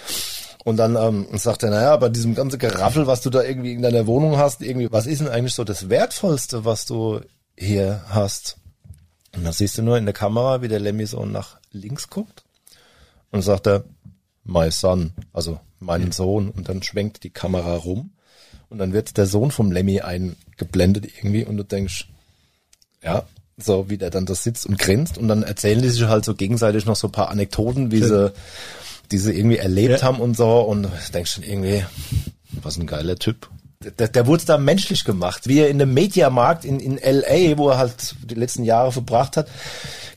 Und 0.63 0.77
dann 0.77 0.95
ähm, 0.95 1.27
sagt 1.33 1.63
er, 1.63 1.69
naja, 1.69 1.97
bei 1.97 2.09
diesem 2.09 2.35
ganzen 2.35 2.57
Geraffel, 2.57 3.05
was 3.05 3.21
du 3.21 3.29
da 3.29 3.43
irgendwie 3.43 3.73
in 3.73 3.81
deiner 3.81 4.07
Wohnung 4.07 4.37
hast, 4.37 4.61
irgendwie, 4.61 4.91
was 4.91 5.07
ist 5.07 5.19
denn 5.19 5.27
eigentlich 5.27 5.53
so 5.53 5.63
das 5.63 5.89
Wertvollste, 5.89 6.63
was 6.63 6.85
du 6.85 7.19
hier 7.57 8.01
hast? 8.07 8.57
Und 9.35 9.43
dann 9.43 9.53
siehst 9.53 9.77
du 9.77 9.81
nur 9.81 9.97
in 9.97 10.05
der 10.05 10.13
Kamera, 10.13 10.61
wie 10.61 10.69
der 10.69 10.79
Lemmy 10.79 11.05
so 11.05 11.25
nach 11.25 11.57
links 11.71 12.09
guckt 12.09 12.43
und 13.31 13.41
sagt 13.41 13.67
er, 13.67 13.83
my 14.43 14.71
son, 14.71 15.11
also 15.31 15.59
meinen 15.79 16.11
Sohn. 16.11 16.49
Und 16.49 16.69
dann 16.69 16.83
schwenkt 16.83 17.23
die 17.23 17.29
Kamera 17.29 17.75
rum 17.75 18.11
und 18.69 18.77
dann 18.77 18.93
wird 18.93 19.17
der 19.17 19.25
Sohn 19.25 19.51
vom 19.51 19.71
Lemmy 19.71 20.01
eingeblendet 20.01 21.05
irgendwie 21.17 21.45
und 21.45 21.57
du 21.57 21.63
denkst, 21.63 22.07
ja, 23.03 23.23
so 23.57 23.89
wie 23.89 23.97
der 23.97 24.09
dann 24.09 24.25
da 24.25 24.33
sitzt 24.33 24.65
und 24.65 24.79
grinst 24.79 25.17
und 25.17 25.27
dann 25.27 25.43
erzählen 25.43 25.81
die 25.81 25.89
sich 25.89 26.03
halt 26.05 26.25
so 26.25 26.33
gegenseitig 26.33 26.85
noch 26.85 26.95
so 26.95 27.07
ein 27.07 27.11
paar 27.11 27.29
Anekdoten, 27.29 27.91
wie 27.91 28.01
sie, 28.01 28.31
die 29.11 29.17
sie 29.17 29.31
irgendwie 29.37 29.57
erlebt 29.57 30.01
Ja. 30.01 30.07
haben 30.07 30.19
und 30.19 30.35
so 30.35 30.61
und 30.61 30.83
du 30.83 30.89
denkst 31.13 31.33
schon 31.33 31.43
irgendwie, 31.43 31.85
was 32.63 32.77
ein 32.77 32.87
geiler 32.87 33.15
Typ. 33.17 33.49
Der, 33.99 34.07
der 34.07 34.27
wurde 34.27 34.45
da 34.45 34.57
menschlich 34.57 35.03
gemacht, 35.03 35.47
wie 35.47 35.59
er 35.59 35.69
in 35.69 35.77
dem 35.77 35.93
Mediamarkt 35.93 36.63
in, 36.63 36.79
in 36.79 36.97
L.A., 36.97 37.57
wo 37.57 37.69
er 37.69 37.77
halt 37.77 38.15
die 38.23 38.35
letzten 38.35 38.63
Jahre 38.63 38.93
verbracht 38.93 39.35
hat, 39.35 39.49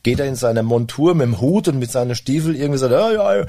geht 0.07 0.21
er 0.21 0.27
in 0.27 0.37
seiner 0.37 0.63
Montur 0.63 1.17
mit 1.17 1.27
dem 1.27 1.41
Hut 1.41 1.67
und 1.67 1.81
mit 1.81 1.91
seinen 1.91 2.15
Stiefel 2.15 2.55
irgendwie 2.55 2.79
sagt, 2.79 2.93
ja, 2.93 3.11
ja, 3.11 3.41
I, 3.41 3.45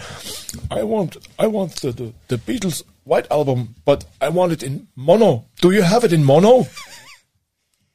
I 0.74 0.82
want, 0.82 1.18
I 1.40 1.46
want 1.46 1.80
the, 1.80 1.94
the, 1.96 2.12
the 2.32 2.38
Beatles 2.38 2.84
White 3.06 3.30
Album, 3.30 3.76
but 3.86 4.08
I 4.20 4.34
want 4.34 4.52
it 4.52 4.64
in 4.64 4.88
Mono. 4.96 5.46
Do 5.62 5.72
you 5.72 5.84
have 5.84 6.04
it 6.04 6.12
in 6.12 6.24
Mono? 6.24 6.68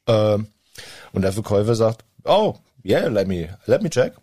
Ähm, 0.09 0.49
und 1.13 1.23
der 1.23 1.33
Verkäufer 1.33 1.77
sagt, 1.77 2.05
oh, 2.25 2.57
yeah, 2.85 3.07
let 3.07 3.29
me, 3.29 3.57
let 3.67 3.83
me 3.83 3.89
check. 3.89 4.15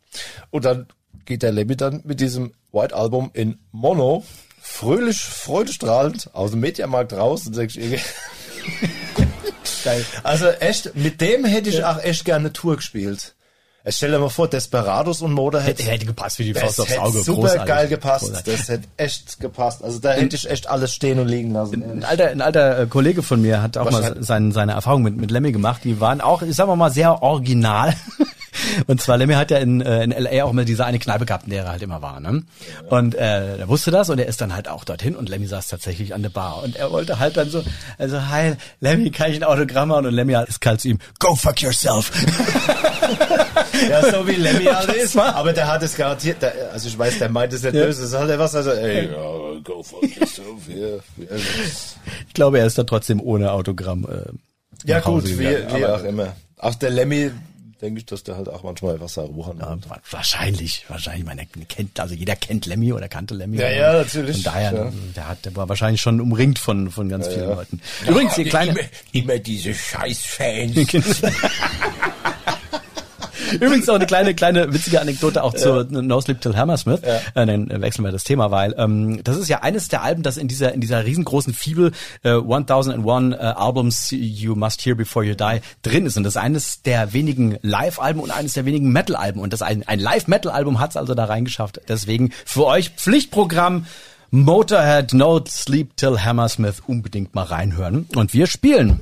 Und 0.49 0.65
dann 0.65 0.87
geht 1.23 1.41
der 1.41 1.53
Lemmy 1.53 1.77
dann 1.77 2.01
mit 2.03 2.19
diesem 2.19 2.51
White 2.73 2.93
Album 2.93 3.31
in 3.33 3.59
Mono 3.71 4.25
fröhlich, 4.61 5.21
freudestrahlend 5.21 6.33
aus 6.33 6.51
dem 6.51 6.59
Mediamarkt 6.59 7.13
raus 7.13 7.47
und 7.47 7.55
irgendwie, 7.55 7.99
Geil. 9.85 10.05
also 10.23 10.49
echt, 10.49 10.95
mit 10.95 11.21
dem 11.21 11.45
hätte 11.45 11.69
ich 11.69 11.85
auch 11.85 12.01
echt 12.03 12.25
gerne 12.25 12.47
eine 12.47 12.53
Tour 12.53 12.75
gespielt. 12.75 13.35
Jetzt 13.85 13.97
stell 13.97 14.11
dir 14.11 14.19
mal 14.19 14.29
vor, 14.29 14.47
Desperados 14.49 15.21
und 15.21 15.31
Motorhead. 15.31 15.79
Hätte, 15.79 15.83
hätte 15.83 16.05
gepasst 16.05 16.37
wie 16.39 16.43
die 16.43 16.53
Faust 16.53 16.81
aufs 16.81 16.89
hätte 16.91 17.01
Auge. 17.01 17.21
super 17.21 17.41
Großartig. 17.41 17.65
geil 17.65 17.87
gepasst. 17.87 18.25
Großartig. 18.25 18.57
Das 18.57 18.67
hätte 18.67 18.87
echt 18.97 19.39
gepasst. 19.39 19.83
Also 19.83 19.99
da 19.99 20.11
hätte 20.11 20.35
ich 20.35 20.49
echt 20.49 20.67
alles 20.67 20.93
stehen 20.93 21.17
und 21.19 21.27
liegen 21.27 21.53
lassen. 21.53 21.83
Ein 21.83 22.03
alter, 22.03 22.27
ein 22.29 22.41
alter 22.41 22.79
äh, 22.79 22.87
Kollege 22.87 23.23
von 23.23 23.41
mir 23.41 23.61
hat 23.61 23.77
auch 23.77 23.89
mal 23.89 24.17
sein, 24.19 24.51
seine 24.51 24.73
Erfahrung 24.73 25.03
mit, 25.03 25.15
mit 25.15 25.31
Lemmy 25.31 25.53
gemacht. 25.53 25.81
Die 25.85 26.01
waren 26.01 26.19
auch, 26.19 26.41
ich 26.41 26.55
sag 26.55 26.67
mal, 26.67 26.91
sehr 26.91 27.23
original. 27.23 27.93
Und 28.87 29.01
zwar 29.01 29.17
Lemmy 29.17 29.33
hat 29.33 29.51
ja 29.51 29.57
in, 29.57 29.81
äh, 29.81 30.03
in 30.03 30.11
L.A. 30.11 30.43
auch 30.43 30.51
mal 30.51 30.65
diese 30.65 30.85
eine 30.85 30.99
Kneipe 30.99 31.25
gehabt, 31.25 31.45
in 31.45 31.51
der 31.51 31.63
er 31.63 31.71
halt 31.71 31.81
immer 31.81 32.01
war. 32.01 32.19
Ne? 32.19 32.43
Und 32.89 33.15
äh, 33.15 33.57
er 33.57 33.67
wusste 33.67 33.91
das 33.91 34.09
und 34.09 34.19
er 34.19 34.27
ist 34.27 34.41
dann 34.41 34.53
halt 34.53 34.67
auch 34.67 34.83
dorthin 34.83 35.15
und 35.15 35.29
Lemmy 35.29 35.47
saß 35.47 35.67
tatsächlich 35.67 36.13
an 36.13 36.21
der 36.21 36.29
Bar. 36.29 36.63
Und 36.63 36.75
er 36.75 36.91
wollte 36.91 37.19
halt 37.19 37.37
dann 37.37 37.49
so, 37.49 37.63
also, 37.97 38.27
hi, 38.27 38.53
Lemmy, 38.79 39.11
kann 39.11 39.31
ich 39.31 39.37
ein 39.37 39.43
Autogramm 39.43 39.89
machen? 39.89 40.07
Und 40.07 40.13
Lemmy 40.13 40.35
ist 40.47 40.61
kalt 40.61 40.81
zu 40.81 40.89
ihm, 40.89 40.99
go 41.19 41.35
fuck 41.35 41.61
yourself. 41.61 42.11
Ja, 43.87 44.11
so 44.11 44.27
wie 44.27 44.33
Lemmy 44.33 44.63
halt 44.73 44.93
ist. 44.93 45.15
Aber 45.17 45.53
der 45.53 45.67
hat 45.67 45.83
es 45.83 45.95
garantiert, 45.95 46.41
der, 46.41 46.71
also 46.73 46.87
ich 46.87 46.97
weiß, 46.97 47.19
der 47.19 47.29
meint 47.29 47.53
es 47.53 47.61
nicht 47.63 47.73
böse, 47.73 48.01
das 48.01 48.11
ist 48.11 48.17
halt 48.17 48.39
was, 48.39 48.55
also, 48.55 48.71
ey, 48.71 49.05
ja, 49.07 49.59
go 49.63 49.83
for 49.83 50.03
yourself, 50.03 50.67
yeah. 50.67 50.99
Ich 52.27 52.33
glaube, 52.33 52.59
er 52.59 52.65
ist 52.65 52.77
da 52.77 52.83
trotzdem 52.83 53.21
ohne 53.21 53.51
Autogramm. 53.51 54.05
Äh, 54.09 54.87
Ja 54.87 54.99
gut, 54.99 55.25
wie, 55.27 55.39
wie 55.39 55.85
auch 55.85 56.03
immer. 56.03 56.35
Auch 56.57 56.75
der 56.75 56.89
Lemmy, 56.89 57.31
denke 57.81 57.99
ich, 57.99 58.05
dass 58.05 58.23
der 58.23 58.35
halt 58.35 58.49
auch 58.49 58.63
manchmal 58.63 58.99
Wasser 58.99 59.21
ruchen 59.21 59.59
Ja, 59.59 59.69
hat. 59.69 59.89
wa- 59.89 60.01
wahrscheinlich, 60.11 60.83
wahrscheinlich. 60.89 61.23
Man 61.25 61.39
kennt, 61.69 61.97
also 61.99 62.13
jeder 62.13 62.35
kennt 62.35 62.65
Lemmy 62.65 62.91
oder 62.91 63.07
kannte 63.07 63.33
Lemmy. 63.35 63.57
Ja, 63.57 63.69
ja, 63.69 63.93
natürlich, 63.93 64.43
Von 64.43 64.53
daher, 64.53 64.73
ja. 64.73 64.91
der 65.15 65.27
hat, 65.29 65.45
der 65.45 65.55
war 65.55 65.69
wahrscheinlich 65.69 66.01
schon 66.01 66.19
umringt 66.19 66.59
von, 66.59 66.91
von 66.91 67.07
ganz 67.07 67.29
vielen 67.29 67.47
Leuten. 67.47 67.79
Übrigens, 68.05 68.35
die 68.35 68.43
kleine, 68.43 68.71
Immer, 68.71 68.79
immer 69.13 69.39
diese 69.39 69.73
Scheißfans. 69.73 71.21
Übrigens 73.53 73.89
auch 73.89 73.95
eine 73.95 74.05
kleine, 74.05 74.33
kleine 74.33 74.73
witzige 74.73 75.01
Anekdote 75.01 75.43
auch 75.43 75.53
zu 75.53 75.85
No 75.89 76.21
Sleep 76.21 76.41
Till 76.41 76.55
Hammersmith. 76.55 77.01
Äh, 77.03 77.19
dann 77.33 77.81
wechseln 77.81 78.05
wir 78.05 78.11
das 78.11 78.23
Thema, 78.23 78.51
weil 78.51 78.75
ähm, 78.77 79.21
das 79.23 79.37
ist 79.37 79.47
ja 79.47 79.61
eines 79.61 79.87
der 79.87 80.03
Alben, 80.03 80.23
das 80.23 80.37
in 80.37 80.47
dieser 80.47 80.73
in 80.73 80.81
dieser 80.81 81.05
riesengroßen 81.05 81.53
Fibel 81.53 81.91
äh, 82.23 82.29
1001 82.31 83.35
äh, 83.35 83.37
Albums 83.37 84.09
You 84.11 84.55
Must 84.55 84.85
Hear 84.85 84.95
Before 84.95 85.25
You 85.25 85.35
Die 85.35 85.61
drin 85.81 86.05
ist. 86.05 86.17
Und 86.17 86.23
das 86.23 86.35
ist 86.35 86.41
eines 86.41 86.81
der 86.81 87.13
wenigen 87.13 87.57
Live-Alben 87.61 88.19
und 88.19 88.31
eines 88.31 88.53
der 88.53 88.65
wenigen 88.65 88.91
Metal-Alben. 88.91 89.41
Und 89.41 89.53
das 89.53 89.61
ein, 89.61 89.87
ein 89.87 89.99
Live-Metal-Album 89.99 90.79
hat 90.79 90.91
es 90.91 90.97
also 90.97 91.13
da 91.13 91.25
reingeschafft. 91.25 91.81
Deswegen 91.87 92.31
für 92.45 92.65
euch 92.65 92.91
Pflichtprogramm 92.91 93.85
Motorhead 94.31 95.13
No 95.13 95.43
Sleep 95.47 95.97
Till 95.97 96.19
Hammersmith 96.19 96.83
unbedingt 96.85 97.33
mal 97.33 97.45
reinhören. 97.45 98.07
Und 98.15 98.33
wir 98.33 98.45
spielen. 98.45 98.99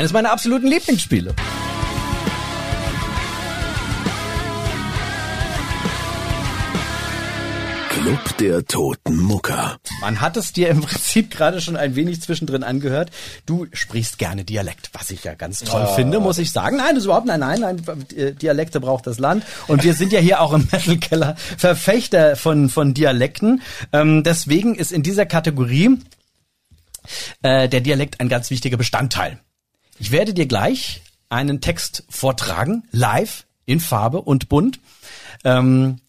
Eines 0.00 0.14
meiner 0.14 0.32
absoluten 0.32 0.66
Lieblingsspiele. 0.66 1.34
Club 7.90 8.36
der 8.38 8.64
Toten 8.64 9.18
Mucker. 9.18 9.76
Man 10.00 10.22
hat 10.22 10.38
es 10.38 10.54
dir 10.54 10.70
im 10.70 10.80
Prinzip 10.80 11.30
gerade 11.30 11.60
schon 11.60 11.76
ein 11.76 11.96
wenig 11.96 12.22
zwischendrin 12.22 12.62
angehört. 12.62 13.10
Du 13.44 13.66
sprichst 13.74 14.16
gerne 14.16 14.42
Dialekt, 14.44 14.88
was 14.94 15.10
ich 15.10 15.24
ja 15.24 15.34
ganz 15.34 15.60
toll 15.60 15.86
finde, 15.94 16.18
muss 16.18 16.38
ich 16.38 16.50
sagen. 16.50 16.78
Nein, 16.78 16.94
das 16.94 17.00
ist 17.00 17.04
überhaupt 17.04 17.26
nein, 17.26 17.40
nein, 17.40 17.60
nein. 17.60 18.36
Dialekte 18.38 18.80
braucht 18.80 19.06
das 19.06 19.18
Land. 19.18 19.44
Und 19.68 19.84
wir 19.84 19.92
sind 19.92 20.12
ja 20.14 20.20
hier 20.20 20.40
auch 20.40 20.54
im 20.54 20.66
Metal 20.72 20.96
Keller 20.96 21.36
Verfechter 21.36 22.36
von 22.36 22.70
von 22.70 22.94
Dialekten. 22.94 23.60
Ähm, 23.92 24.24
deswegen 24.24 24.76
ist 24.76 24.92
in 24.92 25.02
dieser 25.02 25.26
Kategorie 25.26 25.98
äh, 27.42 27.68
der 27.68 27.82
Dialekt 27.82 28.18
ein 28.20 28.30
ganz 28.30 28.48
wichtiger 28.48 28.78
Bestandteil. 28.78 29.40
Ich 30.00 30.10
werde 30.12 30.32
dir 30.32 30.46
gleich 30.46 31.02
einen 31.28 31.60
Text 31.60 32.04
vortragen, 32.08 32.84
live, 32.90 33.44
in 33.66 33.80
Farbe 33.80 34.22
und 34.22 34.48
bunt. 34.48 34.80
Ähm, 35.44 36.00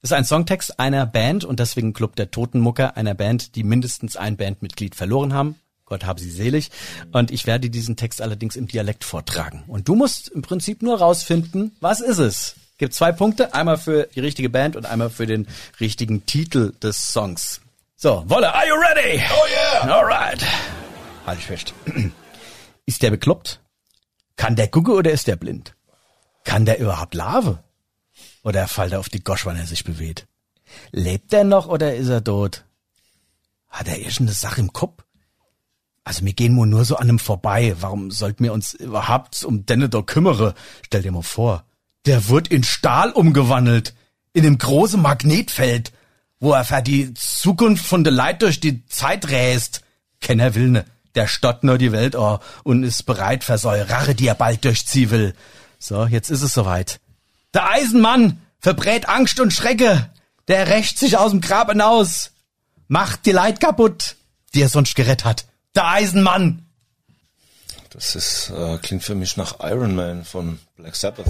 das 0.00 0.12
ist 0.12 0.16
ein 0.16 0.24
Songtext 0.24 0.78
einer 0.78 1.04
Band 1.04 1.44
und 1.44 1.58
deswegen 1.58 1.92
Club 1.92 2.14
der 2.14 2.30
Totenmucker, 2.30 2.96
einer 2.96 3.14
Band, 3.14 3.56
die 3.56 3.64
mindestens 3.64 4.16
ein 4.16 4.36
Bandmitglied 4.36 4.94
verloren 4.94 5.34
haben. 5.34 5.56
Gott 5.84 6.04
habe 6.04 6.20
sie 6.20 6.30
selig. 6.30 6.70
Und 7.10 7.32
ich 7.32 7.48
werde 7.48 7.70
diesen 7.70 7.96
Text 7.96 8.22
allerdings 8.22 8.54
im 8.54 8.68
Dialekt 8.68 9.02
vortragen. 9.02 9.64
Und 9.66 9.88
du 9.88 9.96
musst 9.96 10.28
im 10.28 10.42
Prinzip 10.42 10.80
nur 10.80 11.00
rausfinden, 11.00 11.76
was 11.80 12.00
ist 12.00 12.18
es? 12.18 12.54
Gibt 12.78 12.94
zwei 12.94 13.10
Punkte, 13.10 13.52
einmal 13.52 13.78
für 13.78 14.08
die 14.14 14.20
richtige 14.20 14.48
Band 14.48 14.76
und 14.76 14.86
einmal 14.86 15.10
für 15.10 15.26
den 15.26 15.48
richtigen 15.80 16.24
Titel 16.24 16.72
des 16.80 17.12
Songs. 17.12 17.60
So, 17.96 18.22
Wolle, 18.28 18.54
are 18.54 18.66
you 18.66 18.74
ready? 18.74 19.20
Oh 19.20 19.84
yeah! 19.84 19.92
Alright. 19.92 20.46
Halt 21.26 21.40
ich 21.40 21.46
fest. 21.46 21.74
Ist 22.90 23.02
der 23.02 23.12
bekloppt? 23.12 23.60
Kann 24.34 24.56
der 24.56 24.66
gucken 24.66 24.94
oder 24.94 25.12
ist 25.12 25.28
der 25.28 25.36
blind? 25.36 25.76
Kann 26.42 26.64
der 26.64 26.80
überhaupt 26.80 27.14
Lave? 27.14 27.62
Oder 28.42 28.66
fällt 28.66 28.94
er 28.94 28.98
auf 28.98 29.08
die 29.08 29.22
Gosch, 29.22 29.46
wenn 29.46 29.56
er 29.56 29.64
sich 29.64 29.84
bewegt? 29.84 30.26
Lebt 30.90 31.32
er 31.32 31.44
noch 31.44 31.68
oder 31.68 31.94
ist 31.94 32.08
er 32.08 32.24
tot? 32.24 32.64
Hat 33.68 33.86
er 33.86 33.96
irgendeine 33.96 34.32
Sache 34.32 34.60
im 34.60 34.72
Kopf? 34.72 35.04
Also 36.02 36.24
wir 36.24 36.32
gehen 36.32 36.56
nur 36.56 36.84
so 36.84 36.96
an 36.96 37.08
ihm 37.08 37.20
vorbei. 37.20 37.76
Warum 37.78 38.10
sollten 38.10 38.42
wir 38.42 38.52
uns 38.52 38.74
überhaupt 38.74 39.44
um 39.44 39.66
denne 39.66 39.88
da 39.88 40.02
kümmere? 40.02 40.56
Stell 40.82 41.02
dir 41.02 41.12
mal 41.12 41.22
vor, 41.22 41.62
der 42.06 42.28
wird 42.28 42.48
in 42.48 42.64
Stahl 42.64 43.12
umgewandelt. 43.12 43.94
In 44.32 44.44
einem 44.44 44.58
großen 44.58 45.00
Magnetfeld, 45.00 45.92
wo 46.40 46.54
er 46.54 46.64
für 46.64 46.82
die 46.82 47.14
Zukunft 47.14 47.86
von 47.86 48.02
der 48.02 48.12
Leid 48.12 48.42
durch 48.42 48.58
die 48.58 48.84
Zeit 48.86 49.28
räst. 49.28 49.82
Kenner 50.20 50.56
will 50.56 50.70
ne. 50.70 50.84
Der 51.14 51.26
stott 51.26 51.64
nur 51.64 51.78
die 51.78 51.92
Welt 51.92 52.14
oh, 52.14 52.38
und 52.62 52.84
ist 52.84 53.04
bereit 53.04 53.44
für 53.44 53.58
so 53.58 53.70
Rache, 53.70 54.14
die 54.14 54.28
er 54.28 54.34
bald 54.34 54.64
durchziehen 54.64 55.10
will. 55.10 55.34
So, 55.78 56.06
jetzt 56.06 56.30
ist 56.30 56.42
es 56.42 56.54
soweit. 56.54 57.00
Der 57.54 57.68
Eisenmann 57.70 58.40
verbrät 58.60 59.08
Angst 59.08 59.40
und 59.40 59.52
Schrecke. 59.52 60.10
Der 60.46 60.68
rächt 60.68 60.98
sich 60.98 61.16
aus 61.16 61.30
dem 61.30 61.40
Grab 61.40 61.70
hinaus. 61.70 62.30
Macht 62.88 63.26
die 63.26 63.32
Leid 63.32 63.60
kaputt, 63.60 64.16
die 64.54 64.62
er 64.62 64.68
sonst 64.68 64.94
gerettet 64.94 65.24
hat. 65.24 65.44
Der 65.74 65.86
Eisenmann. 65.86 66.66
Das 67.90 68.14
ist, 68.14 68.50
äh, 68.50 68.78
klingt 68.78 69.02
für 69.02 69.16
mich 69.16 69.36
nach 69.36 69.58
Iron 69.60 69.94
Man 69.96 70.24
von 70.24 70.60
Black 70.76 70.94
Sabbath. 70.94 71.26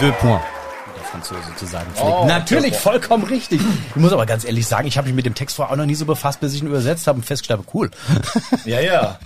Deux 0.00 0.14
points. 0.20 0.61
Franzose 1.12 1.54
zu 1.56 1.66
sagen 1.66 1.90
pflegt. 1.92 2.10
Oh, 2.10 2.24
Natürlich, 2.26 2.72
okay. 2.72 2.80
vollkommen 2.80 3.24
richtig. 3.24 3.60
Ich 3.90 3.96
muss 3.96 4.12
aber 4.12 4.24
ganz 4.26 4.44
ehrlich 4.44 4.66
sagen, 4.66 4.88
ich 4.88 4.96
habe 4.96 5.06
mich 5.06 5.14
mit 5.14 5.26
dem 5.26 5.34
Text 5.34 5.56
vorher 5.56 5.72
auch 5.72 5.76
noch 5.76 5.86
nie 5.86 5.94
so 5.94 6.06
befasst, 6.06 6.40
bis 6.40 6.54
ich 6.54 6.62
ihn 6.62 6.66
übersetzt 6.66 7.06
habe 7.06 7.18
und 7.18 7.24
festgestellt 7.24 7.60
habe, 7.60 7.68
cool. 7.74 7.90
Ja, 8.64 8.80
ja. 8.80 9.18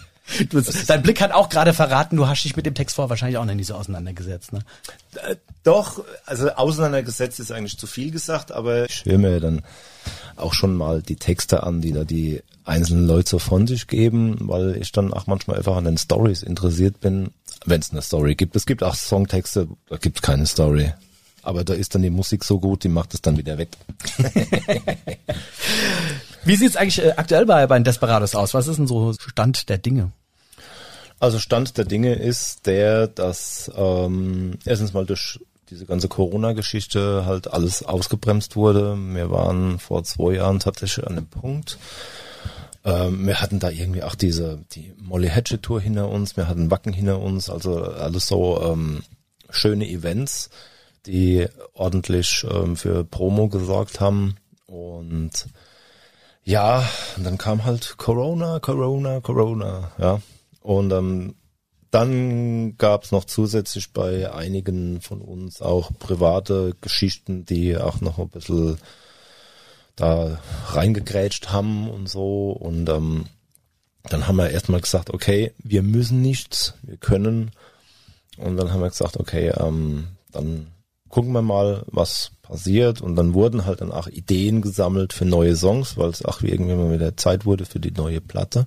Du, 0.51 0.61
dein 0.61 1.03
Blick 1.03 1.21
hat 1.21 1.31
auch 1.31 1.49
gerade 1.49 1.73
verraten, 1.73 2.17
du 2.17 2.27
hast 2.27 2.43
dich 2.43 2.57
mit 2.57 2.67
dem 2.67 2.75
Text 2.75 2.97
vorher 2.97 3.11
wahrscheinlich 3.11 3.39
auch 3.39 3.45
noch 3.45 3.55
nie 3.55 3.63
so 3.63 3.75
auseinandergesetzt. 3.75 4.53
Ne? 4.53 4.59
Äh, 5.15 5.37
Doch, 5.63 6.03
also 6.25 6.51
auseinandergesetzt 6.51 7.39
ist 7.39 7.53
eigentlich 7.53 7.79
zu 7.79 7.87
viel 7.87 8.11
gesagt, 8.11 8.51
aber 8.51 8.87
ich 8.87 9.05
höre 9.05 9.19
mir 9.19 9.39
dann 9.39 9.63
auch 10.35 10.53
schon 10.53 10.75
mal 10.75 11.01
die 11.01 11.15
Texte 11.15 11.63
an, 11.63 11.81
die 11.81 11.93
da 11.93 12.03
die 12.03 12.43
einzelnen 12.65 13.07
Leute 13.07 13.31
so 13.31 13.39
von 13.39 13.69
sich 13.69 13.87
geben, 13.87 14.37
weil 14.41 14.77
ich 14.77 14.91
dann 14.91 15.13
auch 15.13 15.29
manchmal 15.29 15.59
einfach 15.59 15.77
an 15.77 15.85
den 15.85 15.99
Stories 15.99 16.43
interessiert 16.43 17.01
bin, 17.01 17.31
wenn 17.65 17.81
es 17.81 17.93
eine 17.93 18.03
Story 18.03 18.35
gibt. 18.35 18.57
Es 18.57 18.67
gibt 18.67 18.83
auch 18.83 18.97
Songtexte, 18.97 19.69
da 19.89 19.97
gibt 19.97 20.17
es 20.19 20.23
keine 20.23 20.47
Story. 20.47 20.93
Aber 21.47 21.63
da 21.63 21.75
ist 21.75 21.95
dann 21.95 22.03
die 22.03 22.11
Musik 22.11 22.43
so 22.43 22.59
gut, 22.59 22.83
die 22.83 22.89
macht 22.89 23.15
es 23.15 23.23
dann 23.23 23.39
wieder 23.39 23.57
weg. 23.57 23.69
Wie 26.45 26.57
sieht's 26.57 26.75
eigentlich 26.75 26.99
äh, 27.05 27.13
aktuell 27.17 27.47
bei, 27.47 27.65
bei 27.69 27.79
den 27.79 27.85
Desperados 27.85 28.35
aus? 28.35 28.53
Was 28.53 28.67
ist 28.67 28.79
denn 28.79 28.89
so 28.89 29.13
Stand 29.13 29.69
der 29.69 29.79
Dinge? 29.79 30.11
Also 31.21 31.39
Stand 31.39 31.79
der 31.79 31.85
Dinge 31.85 32.15
ist 32.15 32.67
der, 32.67 33.07
dass 33.07 33.71
ähm, 33.77 34.59
erstens 34.65 34.93
mal 34.93 35.07
durch 35.07 35.39
diese 35.71 35.87
ganze 35.87 36.09
Corona-Geschichte 36.09 37.27
halt 37.27 37.53
alles 37.53 37.85
ausgebremst 37.85 38.57
wurde. 38.57 38.97
Wir 38.97 39.31
waren 39.31 39.79
vor 39.79 40.03
zwei 40.03 40.35
Jahren 40.35 40.59
tatsächlich 40.59 41.07
an 41.07 41.15
dem 41.15 41.29
Punkt. 41.29 41.79
Ähm, 42.85 43.25
wir 43.25 43.41
hatten 43.41 43.61
da 43.61 43.71
irgendwie 43.71 44.03
auch 44.03 44.17
diese 44.17 44.59
die 44.73 44.93
Molly 45.01 45.29
Hatchet 45.29 45.63
Tour 45.63 45.81
hinter 45.81 46.09
uns, 46.09 46.37
wir 46.37 46.49
hatten 46.49 46.73
Wacken 46.73 46.93
hinter 46.93 47.21
uns, 47.21 47.49
also 47.51 47.85
alles 47.85 48.27
so 48.27 48.61
ähm, 48.63 49.05
schöne 49.49 49.89
Events, 49.89 50.51
die 51.07 51.47
ordentlich 51.73 52.47
ähm, 52.51 52.77
für 52.77 53.05
Promo 53.05 53.49
gesorgt 53.49 54.01
haben 54.01 54.37
und 54.67 55.47
ja, 56.45 56.89
und 57.17 57.25
dann 57.25 57.39
kam 57.39 57.65
halt 57.65 57.97
Corona, 57.97 58.61
Corona, 58.61 59.21
Corona, 59.21 59.91
ja. 59.99 60.21
Und 60.61 60.93
ähm, 60.93 61.35
dann 61.91 62.77
gab's 62.77 63.11
noch 63.11 63.25
zusätzlich 63.25 63.93
bei 63.93 64.33
einigen 64.33 65.01
von 65.01 65.21
uns 65.21 65.63
auch 65.63 65.91
private 65.99 66.75
Geschichten, 66.81 67.45
die 67.47 67.77
auch 67.77 68.01
noch 68.01 68.19
ein 68.19 68.29
bisschen 68.29 68.79
da 69.97 70.39
reingegrätscht 70.69 71.49
haben 71.51 71.89
und 71.91 72.09
so. 72.09 72.51
Und 72.51 72.89
ähm, 72.91 73.27
dann 74.05 74.29
haben 74.29 74.37
wir 74.37 74.51
erstmal 74.51 74.81
gesagt, 74.81 75.11
okay, 75.11 75.53
wir 75.59 75.83
müssen 75.83 76.23
nichts, 76.23 76.75
wir 76.83 76.97
können. 76.97 77.51
Und 78.37 78.57
dann 78.57 78.73
haben 78.73 78.83
wir 78.83 78.91
gesagt, 78.91 79.17
okay, 79.17 79.49
ähm, 79.59 80.09
dann 80.31 80.69
gucken 81.09 81.33
wir 81.33 81.43
mal, 81.43 81.83
was 81.87 82.33
passiert. 82.43 83.01
Und 83.01 83.17
dann 83.17 83.35
wurden 83.35 83.65
halt 83.67 83.81
dann 83.81 83.93
auch 83.93 84.07
Ideen 84.09 84.63
gesammelt 84.63 85.13
für 85.13 85.25
neue 85.25 85.57
Songs, 85.57 85.97
weil 85.97 86.11
es 86.11 86.25
auch 86.25 86.43
irgendwann 86.43 86.79
mal 86.79 86.93
wieder 86.93 87.17
Zeit 87.17 87.45
wurde 87.47 87.65
für 87.65 87.81
die 87.81 87.91
neue 87.93 88.21
Platte, 88.21 88.67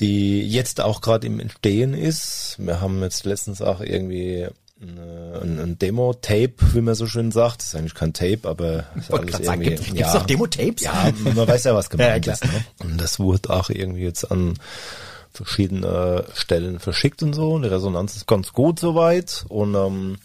die 0.00 0.42
jetzt 0.48 0.80
auch 0.80 1.00
gerade 1.00 1.26
im 1.26 1.40
Entstehen 1.40 1.92
ist. 1.94 2.56
Wir 2.58 2.80
haben 2.80 3.02
jetzt 3.02 3.24
letztens 3.24 3.60
auch 3.60 3.80
irgendwie 3.80 4.46
ein, 4.80 5.58
ein 5.58 5.78
Demo-Tape, 5.78 6.52
wie 6.72 6.80
man 6.80 6.94
so 6.94 7.08
schön 7.08 7.32
sagt. 7.32 7.60
Das 7.60 7.66
ist 7.68 7.74
eigentlich 7.74 7.94
kein 7.96 8.12
Tape, 8.12 8.40
aber 8.44 8.84
ist 8.96 9.08
grad 9.08 9.44
sagen, 9.44 9.62
gibt- 9.62 9.84
gibt's 9.92 10.14
noch 10.14 10.24
Demo-Tapes? 10.26 10.82
Ja, 10.84 11.10
man 11.34 11.48
weiß 11.48 11.64
ja, 11.64 11.74
was 11.74 11.90
gemeint 11.90 12.26
Ja, 12.26 12.34
ist. 12.34 12.44
Ne? 12.44 12.64
Und 12.84 13.00
das 13.00 13.18
wurde 13.18 13.50
auch 13.50 13.70
irgendwie 13.70 14.02
jetzt 14.04 14.30
an 14.30 14.54
verschiedene 15.32 16.24
Stellen 16.34 16.78
verschickt 16.78 17.22
und 17.24 17.32
so. 17.32 17.50
Und 17.54 17.62
die 17.62 17.68
Resonanz 17.68 18.14
ist 18.14 18.26
ganz 18.28 18.52
gut 18.52 18.78
soweit. 18.78 19.44
Und 19.48 19.74
ähm, 19.74 20.18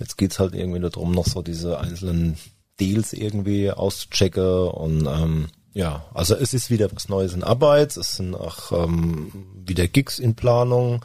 jetzt 0.00 0.18
geht's 0.18 0.40
halt 0.40 0.54
irgendwie 0.54 0.80
nur 0.80 0.90
darum, 0.90 1.12
noch 1.12 1.26
so 1.26 1.42
diese 1.42 1.78
einzelnen 1.78 2.36
Deals 2.80 3.12
irgendwie 3.12 3.70
auszuchecken. 3.70 4.68
Und 4.68 5.06
ähm, 5.06 5.48
Ja, 5.72 6.04
also 6.14 6.34
es 6.34 6.52
ist 6.54 6.70
wieder 6.70 6.90
was 6.92 7.08
Neues 7.08 7.32
in 7.34 7.44
Arbeit, 7.44 7.96
es 7.96 8.16
sind 8.16 8.34
auch 8.34 8.72
ähm, 8.72 9.30
wieder 9.54 9.86
Gigs 9.86 10.18
in 10.18 10.34
Planung. 10.34 11.04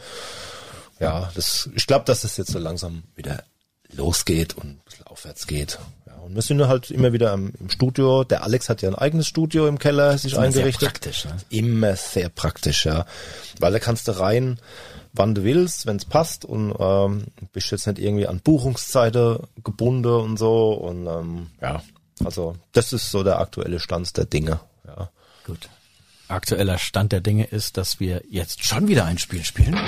Ja, 0.99 1.29
das, 1.36 1.69
ich 1.75 1.86
glaube, 1.86 2.05
dass 2.05 2.23
es 2.23 2.38
jetzt 2.38 2.51
so 2.51 2.58
langsam 2.60 3.03
wieder 3.15 3.43
losgeht 3.93 4.55
und 4.55 4.65
ein 4.65 4.81
bisschen 4.86 5.05
aufwärts 5.05 5.45
geht. 5.45 5.77
Ja, 6.08 6.13
und 6.15 6.34
wir 6.34 6.41
sind 6.41 6.65
halt 6.67 6.89
immer 6.89 7.13
wieder 7.13 7.34
im, 7.34 7.53
im 7.60 7.69
Studio. 7.69 8.23
Der 8.23 8.43
Alex 8.43 8.69
hat 8.69 8.81
ja 8.81 8.89
ein 8.89 8.95
eigenes 8.95 9.27
Studio 9.27 9.67
im 9.67 9.77
Keller 9.77 10.17
sich 10.17 10.38
eingerichtet. 10.38 10.81
Sehr 10.81 10.89
praktisch, 10.89 11.25
ne? 11.25 11.38
Immer 11.49 11.95
sehr 11.95 12.29
praktisch, 12.29 12.86
ja. 12.86 13.05
Weil 13.60 13.73
da 13.73 13.79
kannst 13.79 14.08
du 14.08 14.17
rein, 14.17 14.60
wann 15.15 15.36
du 15.36 15.43
willst, 15.43 15.86
wenn 15.86 15.97
es 15.97 16.06
passt 16.06 16.45
und 16.45 16.73
ähm, 16.80 17.25
bist 17.54 17.71
jetzt 17.71 17.88
nicht 17.88 17.99
irgendwie 17.99 18.28
an 18.28 18.39
Buchungszeiten 18.39 19.39
gebunden 19.63 20.12
und 20.12 20.38
so. 20.38 20.73
Und 20.73 21.08
ähm, 21.08 21.47
ja, 21.62 21.82
also 22.23 22.56
das 22.71 22.93
ist 22.93 23.12
so 23.12 23.23
der 23.23 23.39
aktuelle 23.39 23.80
Stand 23.80 24.15
der 24.17 24.25
Dinge. 24.25 24.60
Ja. 24.86 25.10
Gut. 25.45 25.69
Aktueller 26.28 26.78
Stand 26.80 27.12
der 27.12 27.21
Dinge 27.21 27.45
ist, 27.45 27.78
dass 27.78 27.99
wir 27.99 28.23
jetzt 28.30 28.63
schon 28.65 28.88
wieder 28.88 29.06
ein 29.06 29.19
Spiel 29.19 29.43
spielen. 29.43 29.80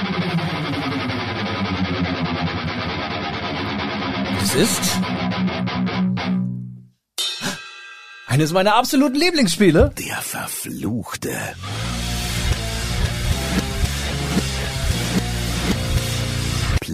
Das 4.40 4.56
ist 4.56 5.00
eines 8.28 8.54
meiner 8.54 8.76
absoluten 8.76 9.16
Lieblingsspiele. 9.16 9.94
Der 9.98 10.18
Verfluchte. 10.18 11.36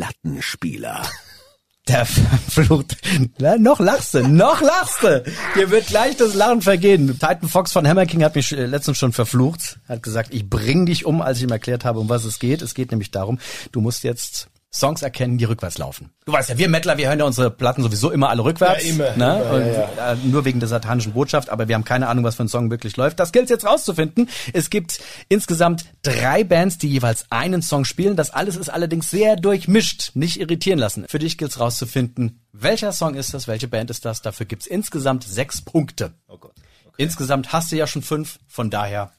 Plattenspieler. 0.03 1.01
Der 1.87 2.05
verflucht. 2.05 2.95
Na, 3.39 3.57
noch 3.57 3.81
lachst 3.81 4.13
du, 4.13 4.25
noch 4.25 4.61
lachst 4.61 5.03
du. 5.03 5.21
Dir 5.55 5.69
wird 5.69 5.87
gleich 5.87 6.15
das 6.15 6.33
Lachen 6.33 6.61
vergehen. 6.61 7.07
Titan 7.07 7.49
Fox 7.49 7.73
von 7.73 7.85
Hammer 7.85 8.05
King 8.05 8.23
hat 8.23 8.35
mich 8.35 8.53
äh, 8.53 8.65
letztens 8.65 8.97
schon 8.97 9.11
verflucht. 9.11 9.79
Hat 9.89 10.01
gesagt, 10.01 10.33
ich 10.33 10.49
bring 10.49 10.85
dich 10.85 11.05
um, 11.05 11.21
als 11.21 11.39
ich 11.39 11.43
ihm 11.43 11.51
erklärt 11.51 11.83
habe, 11.83 11.99
um 11.99 12.07
was 12.07 12.23
es 12.23 12.39
geht. 12.39 12.61
Es 12.61 12.73
geht 12.73 12.91
nämlich 12.91 13.11
darum, 13.11 13.37
du 13.73 13.81
musst 13.81 14.05
jetzt 14.05 14.47
Songs 14.73 15.03
erkennen, 15.03 15.37
die 15.37 15.45
rückwärts 15.45 15.77
laufen. 15.77 16.09
Du 16.25 16.31
weißt 16.31 16.49
ja, 16.49 16.57
wir 16.57 16.67
Mettler, 16.67 16.97
wir 16.97 17.07
hören 17.07 17.19
ja 17.19 17.25
unsere 17.25 17.51
Platten 17.51 17.83
sowieso 17.83 18.09
immer 18.09 18.29
alle 18.29 18.43
rückwärts. 18.43 18.83
Ja, 18.83 18.89
immer, 18.89 19.15
ne? 19.15 19.41
immer, 19.41 19.53
Und, 19.53 19.67
ja, 19.67 20.13
Äh, 20.13 20.15
nur 20.23 20.45
wegen 20.45 20.59
der 20.59 20.67
satanischen 20.67 21.13
Botschaft, 21.13 21.51
aber 21.51 21.67
wir 21.67 21.75
haben 21.75 21.83
keine 21.83 22.07
Ahnung, 22.07 22.23
was 22.23 22.35
für 22.35 22.43
ein 22.43 22.47
Song 22.47 22.71
wirklich 22.71 22.97
läuft. 22.97 23.19
Das 23.19 23.31
gilt 23.31 23.51
jetzt 23.51 23.65
rauszufinden. 23.65 24.29
Es 24.51 24.71
gibt 24.71 24.99
insgesamt 25.29 25.85
drei 26.01 26.43
Bands, 26.43 26.79
die 26.79 26.89
jeweils 26.89 27.25
einen 27.29 27.61
Song 27.61 27.85
spielen. 27.85 28.15
Das 28.15 28.31
alles 28.31 28.55
ist 28.55 28.69
allerdings 28.69 29.11
sehr 29.11 29.35
durchmischt. 29.35 30.11
Nicht 30.15 30.39
irritieren 30.39 30.79
lassen. 30.79 31.05
Für 31.07 31.19
dich 31.19 31.37
gilt 31.37 31.51
es 31.51 31.59
rauszufinden, 31.59 32.41
welcher 32.51 32.91
Song 32.93 33.13
ist 33.13 33.33
das, 33.33 33.47
welche 33.47 33.67
Band 33.67 33.91
ist 33.91 34.05
das. 34.05 34.23
Dafür 34.23 34.47
gibt's 34.47 34.65
insgesamt 34.65 35.23
sechs 35.23 35.61
Punkte. 35.61 36.13
Oh 36.27 36.37
Gott. 36.37 36.55
Insgesamt 36.97 37.53
hast 37.53 37.71
du 37.71 37.75
ja 37.75 37.85
schon 37.85 38.01
fünf, 38.01 38.39
von 38.47 38.69
daher 38.69 39.11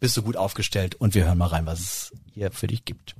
bist 0.00 0.16
du 0.16 0.22
gut 0.22 0.36
aufgestellt 0.36 0.94
und 0.96 1.14
wir 1.14 1.24
hören 1.24 1.38
mal 1.38 1.46
rein, 1.46 1.66
was 1.66 1.80
es 1.80 2.12
hier 2.32 2.50
für 2.50 2.66
dich 2.66 2.84
gibt. 2.84 3.14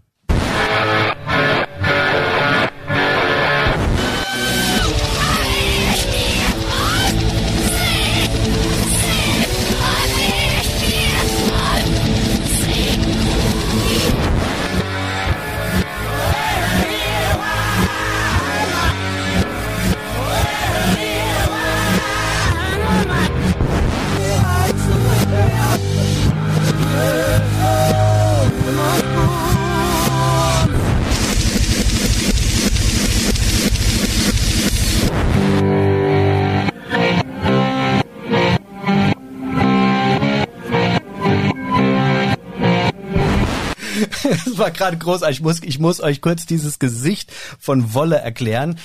Das 44.44 44.58
war 44.58 44.70
gerade 44.70 44.96
großartig. 44.96 45.38
Ich 45.38 45.42
muss, 45.42 45.62
ich 45.62 45.78
muss 45.78 46.00
euch 46.00 46.20
kurz 46.20 46.46
dieses 46.46 46.78
Gesicht 46.78 47.32
von 47.58 47.94
Wolle 47.94 48.16
erklären. 48.16 48.78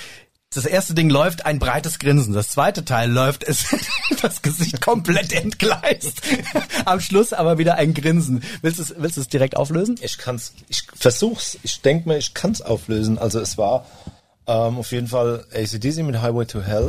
Das 0.54 0.66
erste 0.66 0.92
Ding 0.92 1.08
läuft 1.08 1.46
ein 1.46 1.58
breites 1.58 1.98
Grinsen. 1.98 2.34
Das 2.34 2.48
zweite 2.48 2.84
Teil 2.84 3.10
läuft 3.10 3.42
es 3.42 3.74
das 4.22 4.42
Gesicht 4.42 4.82
komplett 4.82 5.32
entgleist. 5.32 6.20
Am 6.84 7.00
Schluss 7.00 7.32
aber 7.32 7.56
wieder 7.56 7.76
ein 7.76 7.94
Grinsen. 7.94 8.42
Willst 8.60 8.78
du 8.78 8.82
es, 8.82 8.94
willst 8.98 9.16
du 9.16 9.22
es 9.22 9.28
direkt 9.28 9.56
auflösen? 9.56 9.98
Ich 10.02 10.18
kann's, 10.18 10.52
ich 10.68 10.86
versuch's, 10.94 11.58
ich 11.62 11.80
denke 11.80 12.08
mir, 12.08 12.18
ich 12.18 12.34
kann's 12.34 12.60
auflösen. 12.60 13.18
Also 13.18 13.40
es 13.40 13.56
war 13.56 13.86
ähm, 14.46 14.76
auf 14.76 14.92
jeden 14.92 15.08
Fall 15.08 15.46
ACDC 15.54 16.02
mit 16.02 16.20
Highway 16.20 16.44
to 16.44 16.60
Hell. 16.60 16.86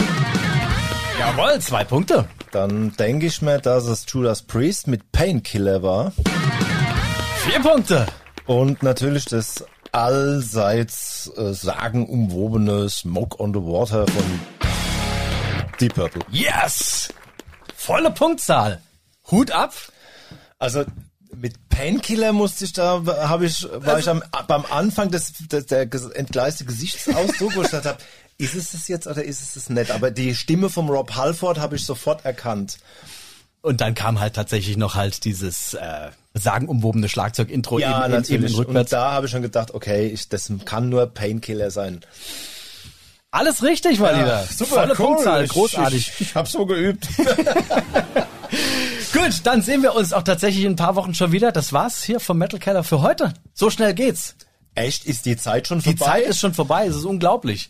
Jawohl, 1.19 1.59
zwei 1.59 1.85
Punkte. 1.85 2.27
Dann 2.51 2.93
denke 2.97 3.27
ich 3.27 3.41
mir, 3.41 3.59
dass 3.59 3.85
es 3.85 4.05
Judas 4.09 4.41
Priest 4.41 4.87
mit 4.87 5.11
Painkiller 5.13 5.81
war. 5.81 6.11
Vier 7.45 7.61
Punkte. 7.61 8.07
Und 8.45 8.83
natürlich 8.83 9.25
das 9.25 9.63
allseits 9.91 11.31
äh, 11.37 11.53
sagenumwobene 11.53 12.89
Smoke 12.89 13.39
on 13.39 13.53
the 13.53 13.59
Water 13.59 14.05
von 14.07 14.39
Deep 15.79 15.93
Purple. 15.93 16.21
Yes! 16.31 17.09
Volle 17.75 18.11
Punktzahl. 18.11 18.81
Hut 19.31 19.51
ab. 19.51 19.73
Also 20.59 20.83
mit 21.35 21.69
Painkiller 21.69 22.31
musste 22.31 22.65
ich 22.65 22.73
da, 22.73 23.03
habe 23.05 23.45
ich, 23.45 23.67
war 23.71 23.99
ich 23.99 24.07
am, 24.07 24.23
beim 24.47 24.65
Anfang 24.69 25.09
des, 25.11 25.33
des 25.47 25.65
der 25.65 25.81
entgleiste 25.81 26.65
Gesichtsausdruck, 26.65 27.55
wo 27.55 27.61
ich 27.61 27.71
gedacht 27.71 27.85
habe, 27.85 27.97
ist 28.37 28.55
es 28.55 28.71
das 28.71 28.87
jetzt 28.87 29.07
oder 29.07 29.23
ist 29.23 29.41
es 29.41 29.53
das 29.53 29.69
nicht? 29.69 29.91
Aber 29.91 30.11
die 30.11 30.35
Stimme 30.35 30.69
vom 30.69 30.89
Rob 30.89 31.15
Halford 31.15 31.59
habe 31.59 31.75
ich 31.75 31.85
sofort 31.85 32.25
erkannt. 32.25 32.77
Und 33.63 33.79
dann 33.79 33.95
kam 33.95 34.19
halt 34.19 34.35
tatsächlich 34.35 34.75
noch 34.75 34.95
halt 34.95 35.23
dieses 35.23 35.73
äh, 35.73 36.09
sagenumwobene 36.33 37.07
Schlagzeug-Intro 37.07 37.79
Ja, 37.79 37.91
eben, 37.91 37.97
eben, 37.97 38.03
eben 38.03 38.11
natürlich. 38.43 38.57
rückwärts. 38.57 38.91
Und 38.91 38.99
da 38.99 39.11
habe 39.13 39.25
ich 39.25 39.31
schon 39.31 39.41
gedacht, 39.41 39.73
okay, 39.73 40.07
ich, 40.07 40.27
das 40.27 40.51
kann 40.65 40.89
nur 40.89 41.07
Painkiller 41.07 41.71
sein. 41.71 42.01
Alles 43.31 43.63
richtig, 43.63 43.99
mein 43.99 44.19
Lieber. 44.19 44.39
Volle 44.39 44.95
Punktzahl, 44.95 45.47
großartig. 45.47 46.11
Ich, 46.15 46.21
ich, 46.21 46.35
habe 46.35 46.49
so 46.49 46.65
geübt. 46.65 47.07
Gut, 49.13 49.31
dann 49.45 49.61
sehen 49.61 49.81
wir 49.81 49.95
uns 49.95 50.11
auch 50.11 50.23
tatsächlich 50.23 50.65
in 50.65 50.73
ein 50.73 50.75
paar 50.75 50.95
Wochen 50.95 51.15
schon 51.15 51.31
wieder. 51.31 51.53
Das 51.53 51.71
war's 51.71 52.03
hier 52.03 52.19
vom 52.19 52.37
Metal 52.37 52.59
Keller 52.59 52.83
für 52.83 53.01
heute. 53.01 53.33
So 53.53 53.69
schnell 53.69 53.93
geht's. 53.93 54.35
Echt? 54.75 55.05
Ist 55.05 55.25
die 55.25 55.37
Zeit 55.37 55.69
schon 55.69 55.79
Die 55.79 55.95
vorbei? 55.95 56.19
Zeit 56.19 56.27
ist 56.27 56.41
schon 56.41 56.53
vorbei. 56.53 56.85
Es 56.85 56.97
ist 56.97 57.05
unglaublich. 57.05 57.69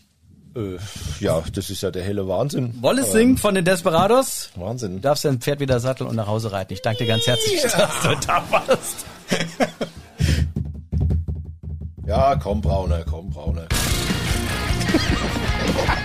Äh, 0.56 0.78
ja, 1.20 1.42
das 1.52 1.70
ist 1.70 1.82
ja 1.82 1.90
der 1.90 2.02
helle 2.02 2.28
Wahnsinn. 2.28 2.74
Wallace 2.80 3.12
singt 3.12 3.40
von 3.40 3.54
den 3.54 3.64
Desperados. 3.64 4.50
Wahnsinn. 4.54 4.96
Du 4.96 5.00
darfst 5.00 5.24
dein 5.24 5.40
Pferd 5.40 5.60
wieder 5.60 5.80
satteln 5.80 6.08
und 6.08 6.16
nach 6.16 6.26
Hause 6.26 6.52
reiten. 6.52 6.72
Ich 6.72 6.82
danke 6.82 7.04
dir 7.04 7.08
ganz 7.08 7.26
herzlich, 7.26 7.62
dass 7.62 7.72
du 8.02 8.14
da 8.26 8.42
warst. 8.50 9.06
Ja, 12.06 12.36
komm, 12.36 12.60
Brauner, 12.60 13.02
komm, 13.08 13.30
Brauner. 13.30 13.66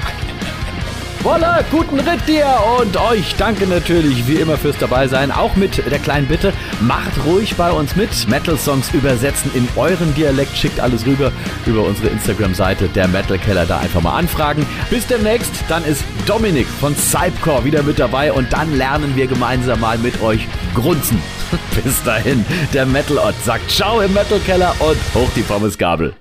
Voila, 1.22 1.62
guten 1.70 2.00
Ritt 2.00 2.26
dir 2.30 2.48
und 2.80 2.96
euch 2.96 3.36
danke 3.36 3.68
natürlich 3.68 4.26
wie 4.26 4.36
immer 4.36 4.58
fürs 4.58 4.78
dabei 4.78 5.06
sein. 5.10 5.34
Auch 5.34 5.58
mit 5.58 5.86
der 5.92 6.00
kleinen 6.00 6.28
Bitte, 6.28 6.54
macht 6.80 7.26
ruhig 7.26 7.56
bei 7.58 7.72
uns 7.72 7.98
mit. 7.98 8.10
Metal 8.30 8.58
Songs 8.58 8.94
übersetzen 8.94 9.52
in 9.54 9.68
euren 9.76 10.16
Dialekt, 10.16 10.56
schickt 10.56 10.80
alles 10.80 11.06
rüber 11.06 11.34
über 11.66 11.84
unsere 11.84 12.08
Instagram-Seite, 12.08 12.88
der 12.88 13.10
Metal 13.10 13.38
Keller, 13.38 13.66
da 13.66 13.80
einfach 13.80 14.02
mal 14.02 14.18
anfragen. 14.18 14.66
Bis 14.90 15.08
demnächst, 15.08 15.52
dann 15.68 15.84
ist 15.84 16.06
Dominik 16.26 16.68
von 16.68 16.96
Cypcore 16.96 17.66
wieder 17.66 17.84
mit 17.84 18.00
dabei 18.00 18.32
und 18.32 18.54
dann 18.54 18.78
lernen 18.78 19.14
wir 19.18 19.28
gemeinsam 19.28 19.82
mal 19.82 19.98
mit 19.98 20.22
euch 20.22 20.48
grunzen. 20.74 21.22
Bis 21.84 22.02
dahin, 22.04 22.46
der 22.74 22.86
Metal 22.86 23.18
Ott 23.18 23.36
sagt 23.44 23.70
Ciao 23.70 24.00
im 24.00 24.14
Metal 24.14 24.40
Keller 24.40 24.74
und 24.80 24.98
hoch 25.14 25.30
die 25.36 25.42
Pommesgabel. 25.42 26.14